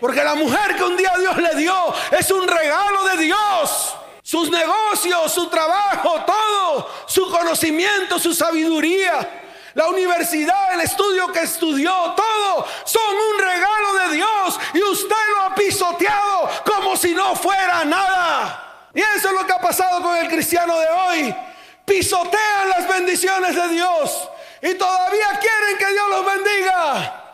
[0.00, 1.74] Porque la mujer que un día Dios le dio
[2.18, 3.96] es un regalo de Dios.
[4.22, 9.37] Sus negocios, su trabajo, todo, su conocimiento, su sabiduría,
[9.74, 15.42] la universidad, el estudio que estudió, todo son un regalo de Dios y usted lo
[15.42, 18.90] ha pisoteado como si no fuera nada.
[18.94, 21.36] Y eso es lo que ha pasado con el cristiano de hoy.
[21.84, 24.28] Pisotean las bendiciones de Dios
[24.62, 27.24] y todavía quieren que Dios los bendiga.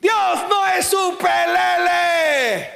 [0.00, 2.70] Dios no es su pelele.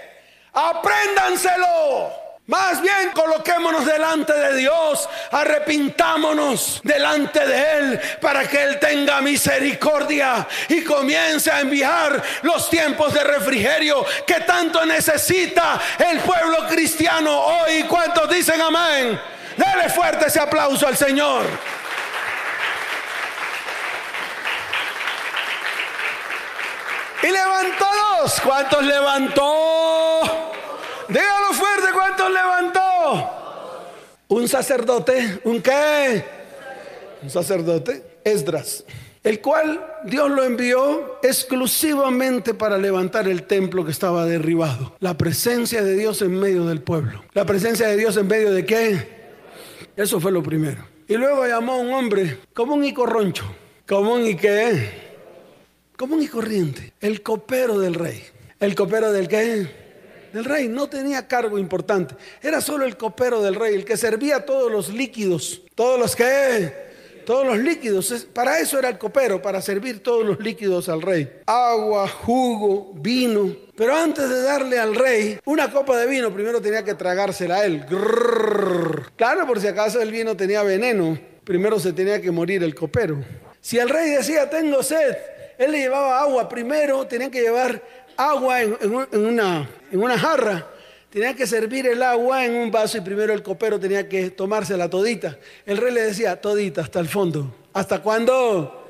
[0.52, 2.21] Apréndanselo.
[2.46, 10.48] Más bien coloquémonos delante de Dios, arrepintámonos delante de Él para que Él tenga misericordia
[10.68, 17.84] y comience a enviar los tiempos de refrigerio que tanto necesita el pueblo cristiano hoy.
[17.84, 19.20] ¿Cuántos dicen amén?
[19.56, 21.46] Dele fuerte ese aplauso al Señor.
[27.22, 27.86] Y levantó
[28.18, 28.40] dos.
[28.40, 30.52] ¿Cuántos levantó?
[31.08, 31.51] Dígalo
[32.22, 33.30] ¿cuántos levantó?
[34.28, 36.24] Un sacerdote, ¿un qué?
[37.22, 38.84] Un sacerdote, Esdras,
[39.22, 44.96] el cual Dios lo envió exclusivamente para levantar el templo que estaba derribado.
[45.00, 47.22] La presencia de Dios en medio del pueblo.
[47.34, 49.22] La presencia de Dios en medio de qué?
[49.96, 50.86] Eso fue lo primero.
[51.06, 53.44] Y luego llamó a un hombre común y corroncho.
[53.86, 55.12] Común y qué?
[55.96, 58.24] común y corriente, el copero del rey.
[58.58, 59.81] ¿El copero del qué?
[60.32, 60.68] Del rey.
[60.68, 62.14] No tenía cargo importante.
[62.42, 65.62] Era solo el copero del rey, el que servía todos los líquidos.
[65.74, 66.92] ¿Todos los qué?
[67.24, 68.26] Todos los líquidos.
[68.32, 71.40] Para eso era el copero, para servir todos los líquidos al rey.
[71.46, 73.54] Agua, jugo, vino.
[73.76, 77.84] Pero antes de darle al rey una copa de vino, primero tenía que tragársela él.
[79.16, 83.24] Claro, por si acaso el vino tenía veneno, primero se tenía que morir el copero.
[83.60, 85.16] Si el rey decía, tengo sed,
[85.58, 87.82] él le llevaba agua primero, tenían que llevar
[88.16, 88.76] agua en,
[89.12, 90.66] una, en una jarra.
[91.10, 94.88] Tenía que servir el agua en un vaso y primero el copero tenía que tomársela
[94.88, 95.38] todita.
[95.66, 97.54] El rey le decía, todita, hasta el fondo.
[97.74, 98.88] ¿Hasta cuándo?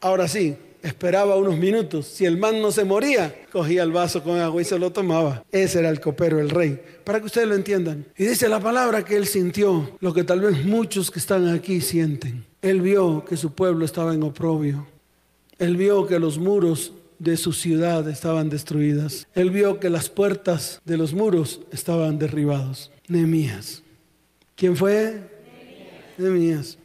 [0.00, 2.08] Ahora sí, esperaba unos minutos.
[2.08, 5.44] Si el man no se moría, cogía el vaso con agua y se lo tomaba.
[5.52, 6.82] Ese era el copero, el rey.
[7.04, 8.04] Para que ustedes lo entiendan.
[8.16, 11.80] Y dice la palabra que él sintió lo que tal vez muchos que están aquí
[11.80, 12.44] sienten.
[12.60, 14.88] Él vio que su pueblo estaba en oprobio.
[15.60, 19.28] Él vio que los muros de su ciudad estaban destruidas.
[19.34, 22.90] Él vio que las puertas de los muros estaban derribados.
[23.06, 23.82] Nehemías.
[24.56, 25.30] ¿Quién fue?
[26.18, 26.78] Nehemías.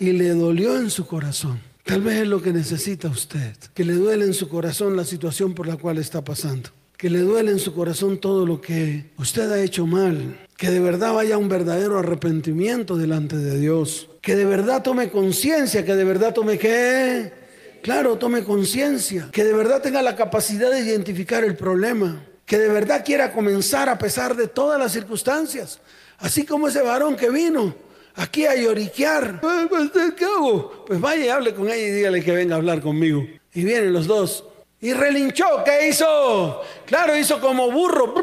[0.00, 1.60] Y le dolió en su corazón.
[1.84, 3.54] Tal vez es lo que necesita usted.
[3.72, 6.70] Que le duele en su corazón la situación por la cual está pasando.
[6.96, 10.40] Que le duele en su corazón todo lo que usted ha hecho mal.
[10.56, 14.08] Que de verdad vaya un verdadero arrepentimiento delante de Dios.
[14.20, 17.43] Que de verdad tome conciencia, que de verdad tome qué?
[17.84, 22.68] Claro, tome conciencia, que de verdad tenga la capacidad de identificar el problema, que de
[22.68, 25.80] verdad quiera comenzar a pesar de todas las circunstancias,
[26.16, 27.74] así como ese varón que vino
[28.14, 29.38] aquí a lloriquear.
[29.38, 30.86] Pues, ¿Qué hago?
[30.86, 33.22] Pues vaya y hable con ella y dígale que venga a hablar conmigo.
[33.52, 34.44] Y vienen los dos.
[34.80, 36.62] Y relinchó, ¿qué hizo?
[36.86, 38.14] Claro, hizo como burro.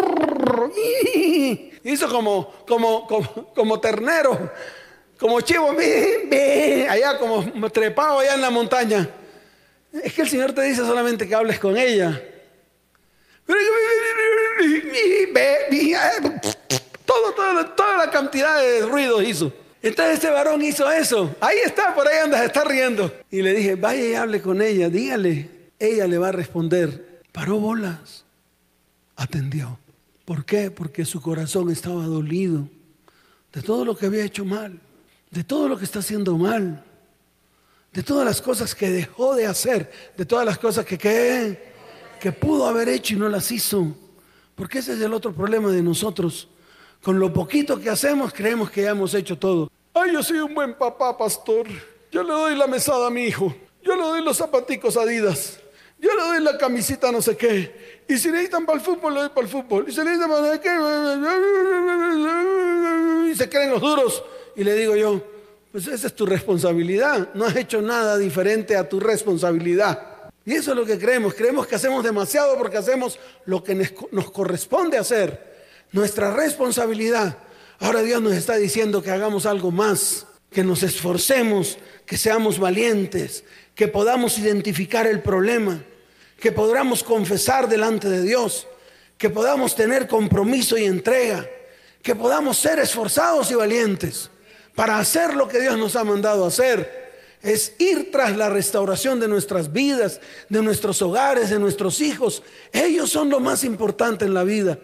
[1.84, 4.52] Hizo como, como, como, como ternero,
[5.20, 5.76] como chivo,
[6.90, 9.08] allá como trepado allá en la montaña.
[9.92, 12.22] Es que el Señor te dice solamente que hables con ella.
[17.06, 19.54] Todo, toda la cantidad de ruidos hizo.
[19.82, 21.36] Entonces este varón hizo eso.
[21.42, 23.12] Ahí está, por ahí anda, se está riendo.
[23.30, 25.50] Y le dije, vaya y hable con ella, dígale.
[25.80, 27.22] Ella le va a responder.
[27.32, 28.24] Paró bolas.
[29.16, 29.80] Atendió.
[30.24, 30.72] ¿Por qué?
[30.72, 32.68] Porque su corazón estaba dolido
[33.52, 34.80] de todo lo que había hecho mal,
[35.30, 36.86] de todo lo que está haciendo mal
[37.92, 42.66] de todas las cosas que dejó de hacer, de todas las cosas que, que pudo
[42.66, 43.88] haber hecho y no las hizo.
[44.56, 46.48] Porque ese es el otro problema de nosotros.
[47.02, 49.70] Con lo poquito que hacemos creemos que ya hemos hecho todo.
[49.94, 51.68] Ay, yo soy un buen papá, pastor.
[52.12, 53.54] Yo le doy la mesada a mi hijo.
[53.84, 55.60] Yo le doy los zapaticos adidas.
[56.00, 58.04] Yo le doy la camisita no sé qué.
[58.08, 59.86] Y si necesitan para el fútbol, le doy para el fútbol.
[59.88, 60.70] Y si necesitan para qué,
[63.32, 64.24] y se creen los duros.
[64.56, 65.22] Y le digo yo,
[65.72, 67.30] pues esa es tu responsabilidad.
[67.34, 70.32] No has hecho nada diferente a tu responsabilidad.
[70.46, 71.34] Y eso es lo que creemos.
[71.34, 75.52] Creemos que hacemos demasiado porque hacemos lo que nos corresponde hacer.
[75.92, 77.38] Nuestra responsabilidad.
[77.80, 83.44] Ahora Dios nos está diciendo que hagamos algo más, que nos esforcemos, que seamos valientes,
[83.74, 85.84] que podamos identificar el problema,
[86.40, 88.68] que podamos confesar delante de Dios,
[89.18, 91.48] que podamos tener compromiso y entrega,
[92.02, 94.30] que podamos ser esforzados y valientes
[94.76, 97.02] para hacer lo que Dios nos ha mandado hacer
[97.42, 102.44] es ir tras la restauración de nuestras vidas, de nuestros hogares, de nuestros hijos.
[102.72, 104.78] Ellos son lo más importante en la vida.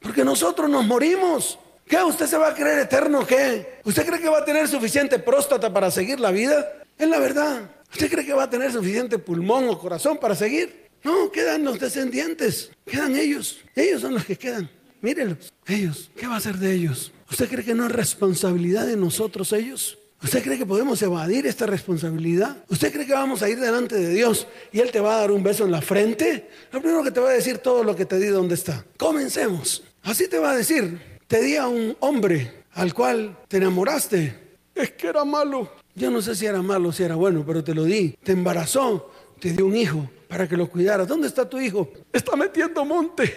[0.00, 1.58] Porque nosotros nos morimos.
[1.86, 2.02] ¿Qué?
[2.02, 3.26] ¿Usted se va a creer eterno?
[3.26, 3.80] ¿Qué?
[3.84, 6.84] ¿Usted cree que va a tener suficiente próstata para seguir la vida?
[6.96, 7.70] Es la verdad.
[7.90, 10.88] ¿Usted cree que va a tener suficiente pulmón o corazón para seguir?
[11.02, 12.70] No, quedan los descendientes.
[12.86, 13.60] Quedan ellos.
[13.74, 14.70] Ellos son los que quedan.
[15.00, 15.52] Mírenlos.
[15.66, 16.10] Ellos.
[16.16, 17.12] ¿Qué va a hacer de ellos?
[17.32, 19.96] ¿Usted cree que no es responsabilidad de nosotros ellos?
[20.22, 22.58] ¿Usted cree que podemos evadir esta responsabilidad?
[22.68, 25.30] ¿Usted cree que vamos a ir delante de Dios y Él te va a dar
[25.30, 26.50] un beso en la frente?
[26.70, 28.84] Lo primero que te va a decir todo lo que te di, ¿dónde está?
[28.98, 29.82] Comencemos.
[30.02, 31.00] Así te va a decir.
[31.26, 34.38] Te di a un hombre al cual te enamoraste.
[34.74, 35.72] Es que era malo.
[35.94, 38.14] Yo no sé si era malo o si era bueno, pero te lo di.
[38.22, 39.10] Te embarazó,
[39.40, 41.08] te dio un hijo para que lo cuidaras.
[41.08, 41.90] ¿Dónde está tu hijo?
[42.12, 43.34] Está metiendo monte.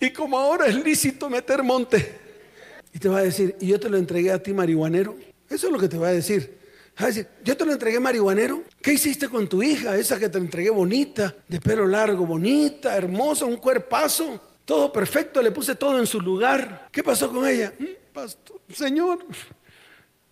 [0.00, 2.25] Y como ahora es lícito meter monte.
[2.96, 5.14] Y te va a decir, ¿y yo te lo entregué a ti, marihuanero?
[5.50, 6.56] Eso es lo que te va a decir.
[6.98, 8.62] Va a decir, yo te lo entregué marihuanero.
[8.80, 9.94] ¿Qué hiciste con tu hija?
[9.98, 14.40] Esa que te entregué bonita, de pelo largo, bonita, hermosa, un cuerpazo.
[14.64, 16.88] Todo perfecto, le puse todo en su lugar.
[16.90, 17.70] ¿Qué pasó con ella?
[17.78, 19.18] Mm, pastor, señor,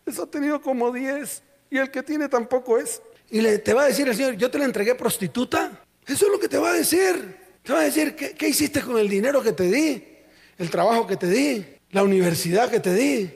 [0.07, 3.03] eso ha tenido como 10 y el que tiene tampoco es.
[3.31, 5.83] Y le, te va a decir el Señor, yo te la entregué prostituta.
[6.07, 7.37] Eso es lo que te va a decir.
[7.63, 10.03] Te va a decir, ¿qué, qué hiciste con el dinero que te di?
[10.57, 13.31] El trabajo que te di, la universidad que te di.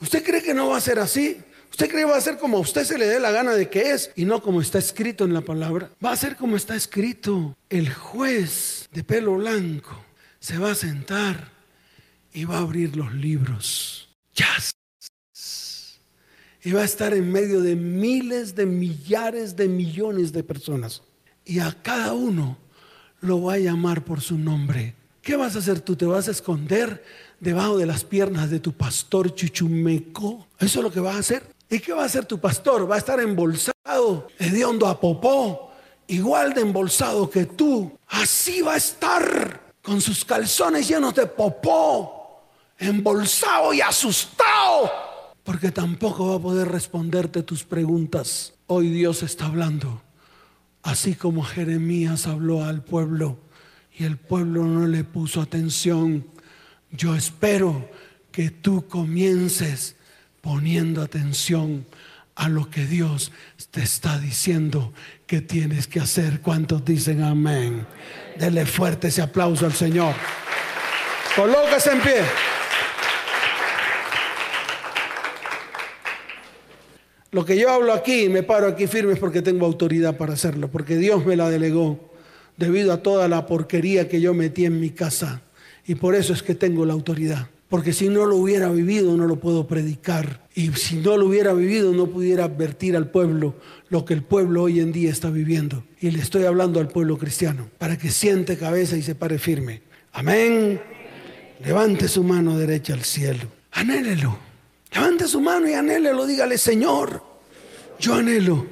[0.00, 1.36] ¿Usted cree que no va a ser así?
[1.70, 3.68] ¿Usted cree que va a ser como a usted se le dé la gana de
[3.68, 5.90] que es y no como está escrito en la palabra?
[6.02, 7.56] Va a ser como está escrito.
[7.68, 10.04] El juez de pelo blanco
[10.38, 11.50] se va a sentar
[12.32, 14.08] y va a abrir los libros.
[16.62, 21.02] Y va a estar en medio de miles de millares de millones de personas.
[21.44, 22.56] Y a cada uno
[23.20, 24.94] lo va a llamar por su nombre.
[25.20, 25.96] ¿Qué vas a hacer tú?
[25.96, 27.02] ¿Te vas a esconder
[27.44, 30.48] debajo de las piernas de tu pastor chuchumeco.
[30.58, 31.54] Eso es lo que va a hacer.
[31.70, 32.90] ¿Y qué va a hacer tu pastor?
[32.90, 35.70] Va a estar embolsado, hediondo a popó,
[36.08, 37.96] igual de embolsado que tú.
[38.08, 42.44] Así va a estar, con sus calzones llenos de popó,
[42.78, 44.90] embolsado y asustado,
[45.42, 48.54] porque tampoco va a poder responderte tus preguntas.
[48.66, 50.02] Hoy Dios está hablando,
[50.82, 53.38] así como Jeremías habló al pueblo
[53.96, 56.26] y el pueblo no le puso atención.
[56.96, 57.88] Yo espero
[58.30, 59.96] que tú comiences
[60.40, 61.84] poniendo atención
[62.36, 63.32] a lo que Dios
[63.70, 64.92] te está diciendo
[65.26, 66.40] que tienes que hacer.
[66.40, 67.86] ¿Cuántos dicen amén?
[68.38, 70.14] Dele fuerte ese aplauso al Señor.
[71.34, 72.22] Colóquese en pie.
[77.32, 80.70] Lo que yo hablo aquí, me paro aquí firme es porque tengo autoridad para hacerlo,
[80.70, 82.12] porque Dios me la delegó
[82.56, 85.42] debido a toda la porquería que yo metí en mi casa.
[85.86, 87.48] Y por eso es que tengo la autoridad.
[87.68, 90.46] Porque si no lo hubiera vivido, no lo puedo predicar.
[90.54, 93.54] Y si no lo hubiera vivido, no pudiera advertir al pueblo
[93.88, 95.84] lo que el pueblo hoy en día está viviendo.
[96.00, 99.82] Y le estoy hablando al pueblo cristiano para que siente cabeza y se pare firme.
[100.12, 100.80] Amén.
[101.64, 103.48] Levante su mano derecha al cielo.
[103.72, 104.38] Anhélelo.
[104.92, 106.26] Levante su mano y anhélelo.
[106.26, 107.24] Dígale, Señor,
[107.98, 108.66] yo anhelo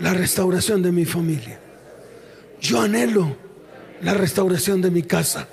[0.00, 1.60] la restauración de mi familia.
[2.60, 3.36] Yo anhelo
[4.02, 5.48] la restauración de mi casa.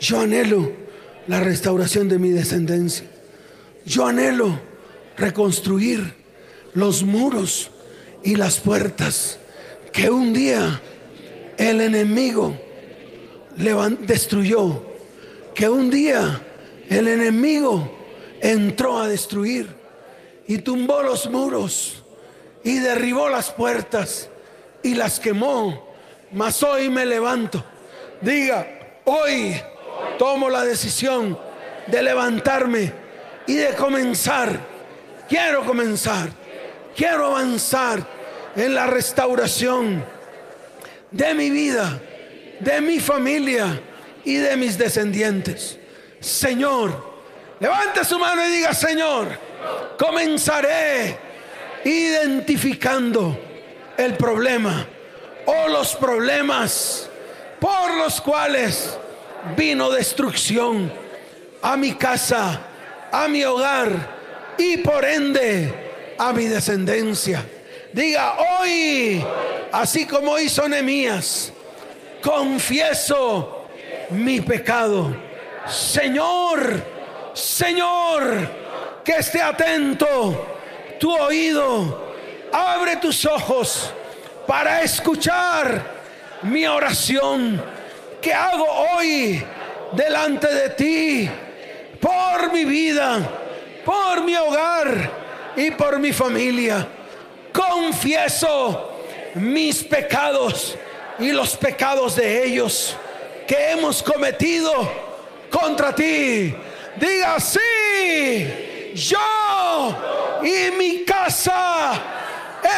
[0.00, 0.72] Yo anhelo
[1.26, 3.06] la restauración de mi descendencia.
[3.84, 4.58] Yo anhelo
[5.16, 6.14] reconstruir
[6.74, 7.70] los muros
[8.22, 9.38] y las puertas
[9.92, 10.80] que un día
[11.56, 12.58] el enemigo
[14.00, 14.82] destruyó,
[15.54, 16.42] que un día
[16.88, 17.90] el enemigo
[18.40, 19.68] entró a destruir
[20.46, 22.04] y tumbó los muros
[22.62, 24.28] y derribó las puertas
[24.82, 25.86] y las quemó.
[26.32, 27.64] Mas hoy me levanto.
[28.20, 28.66] Diga,
[29.04, 29.54] hoy
[30.18, 31.38] tomo la decisión
[31.86, 32.92] de levantarme
[33.46, 34.58] y de comenzar.
[35.28, 36.28] Quiero comenzar.
[36.96, 38.06] Quiero avanzar
[38.56, 40.04] en la restauración
[41.10, 42.00] de mi vida
[42.60, 43.80] de mi familia
[44.24, 45.78] y de mis descendientes.
[46.20, 47.14] Señor,
[47.60, 49.28] levante su mano y diga, Señor,
[49.98, 51.18] comenzaré
[51.84, 53.38] identificando
[53.96, 54.86] el problema
[55.46, 57.08] o los problemas
[57.60, 58.98] por los cuales
[59.56, 60.92] vino destrucción
[61.62, 62.60] a mi casa,
[63.12, 63.90] a mi hogar
[64.58, 67.44] y por ende a mi descendencia.
[67.92, 69.24] Diga, hoy,
[69.72, 71.52] así como hizo Nehemías,
[72.22, 73.68] confieso
[74.10, 75.16] mi pecado.
[75.66, 76.82] Señor,
[77.34, 78.50] Señor,
[79.04, 80.46] que esté atento
[80.98, 82.12] tu oído,
[82.52, 83.92] abre tus ojos
[84.46, 85.96] para escuchar
[86.42, 87.60] mi oración
[88.26, 89.40] que hago hoy
[89.92, 91.30] delante de ti
[92.00, 93.20] por mi vida,
[93.84, 95.12] por mi hogar
[95.54, 96.88] y por mi familia.
[97.52, 98.98] Confieso
[99.34, 100.76] mis pecados
[101.20, 102.96] y los pecados de ellos
[103.46, 104.72] que hemos cometido
[105.48, 106.52] contra ti.
[106.96, 109.96] Diga sí, yo
[110.42, 111.92] y mi casa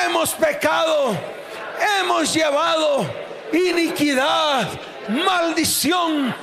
[0.04, 1.16] hemos pecado,
[2.02, 3.06] hemos llevado
[3.50, 4.68] iniquidad,
[5.08, 6.34] maldición,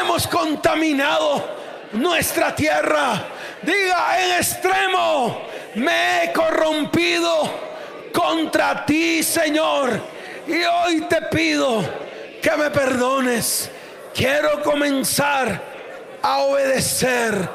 [0.00, 1.44] hemos contaminado
[1.92, 3.24] nuestra tierra.
[3.62, 5.42] Diga en extremo,
[5.76, 7.50] me he corrompido
[8.12, 10.00] contra ti, Señor.
[10.46, 11.82] Y hoy te pido
[12.40, 13.70] que me perdones.
[14.14, 15.60] Quiero comenzar
[16.22, 17.48] a obedecer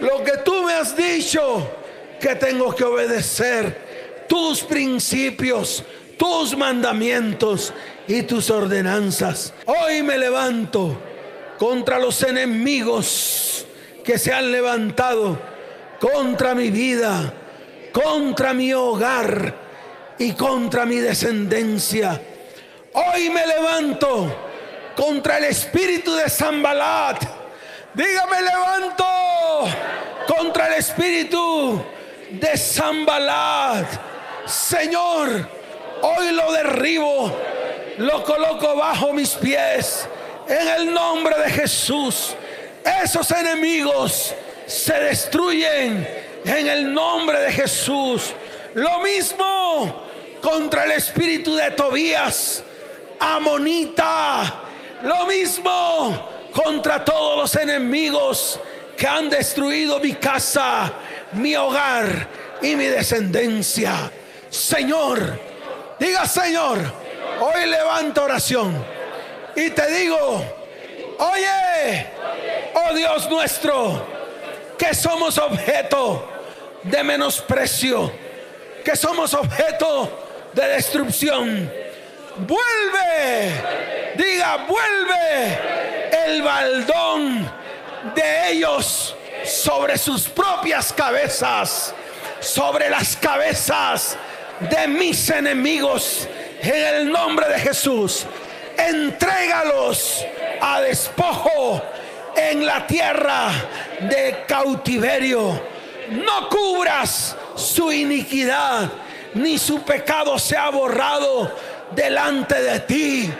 [0.00, 1.70] lo que tú me has dicho
[2.18, 3.90] que tengo que obedecer.
[4.28, 5.82] Tus principios,
[6.16, 7.72] tus mandamientos
[8.10, 9.54] y tus ordenanzas.
[9.66, 11.00] Hoy me levanto
[11.56, 13.64] contra los enemigos
[14.02, 15.38] que se han levantado
[16.00, 17.32] contra mi vida,
[17.92, 19.54] contra mi hogar
[20.18, 22.20] y contra mi descendencia.
[22.94, 24.34] Hoy me levanto
[24.96, 27.22] contra el espíritu de Zambalat.
[27.94, 29.04] Dígame, levanto
[30.26, 31.80] contra el espíritu
[32.28, 33.86] de Zambalat.
[34.46, 35.48] Señor,
[36.02, 37.32] hoy lo derribo,
[38.00, 40.08] lo coloco bajo mis pies
[40.48, 42.34] en el nombre de Jesús.
[43.02, 44.34] Esos enemigos
[44.66, 46.08] se destruyen
[46.46, 48.32] en el nombre de Jesús.
[48.72, 50.06] Lo mismo
[50.40, 52.62] contra el espíritu de Tobías
[53.18, 54.62] amonita.
[55.02, 58.58] Lo mismo contra todos los enemigos
[58.96, 60.90] que han destruido mi casa,
[61.32, 62.28] mi hogar
[62.62, 64.10] y mi descendencia.
[64.48, 65.38] Señor,
[65.98, 66.99] diga Señor,
[67.40, 68.84] hoy levanto oración
[69.56, 70.44] y te digo,
[71.18, 72.06] oye,
[72.74, 74.06] oh Dios nuestro,
[74.78, 76.28] que somos objeto
[76.82, 78.12] de menosprecio,
[78.84, 81.72] que somos objeto de destrucción.
[82.36, 87.50] Vuelve, diga, vuelve el baldón
[88.14, 89.14] de ellos
[89.44, 91.94] sobre sus propias cabezas,
[92.40, 94.16] sobre las cabezas
[94.60, 96.28] de mis enemigos,
[96.62, 98.26] en el nombre de Jesús.
[98.76, 100.24] Entrégalos
[100.60, 101.82] a despojo
[102.36, 103.50] en la tierra
[104.00, 105.60] de cautiverio.
[106.10, 108.90] No cubras su iniquidad,
[109.34, 111.54] ni su pecado se ha borrado
[111.94, 113.30] delante de ti,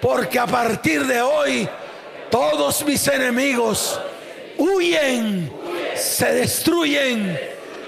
[0.00, 1.68] porque a partir de hoy
[2.30, 4.00] todos mis enemigos
[4.56, 5.52] huyen,
[5.94, 7.38] se destruyen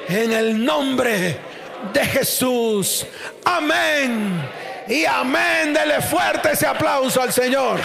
[0.09, 1.37] en el nombre
[1.93, 3.07] de Jesús.
[3.45, 4.66] Amén.
[4.89, 5.73] Y amén.
[5.73, 7.81] Dele fuerte ese aplauso al Señor.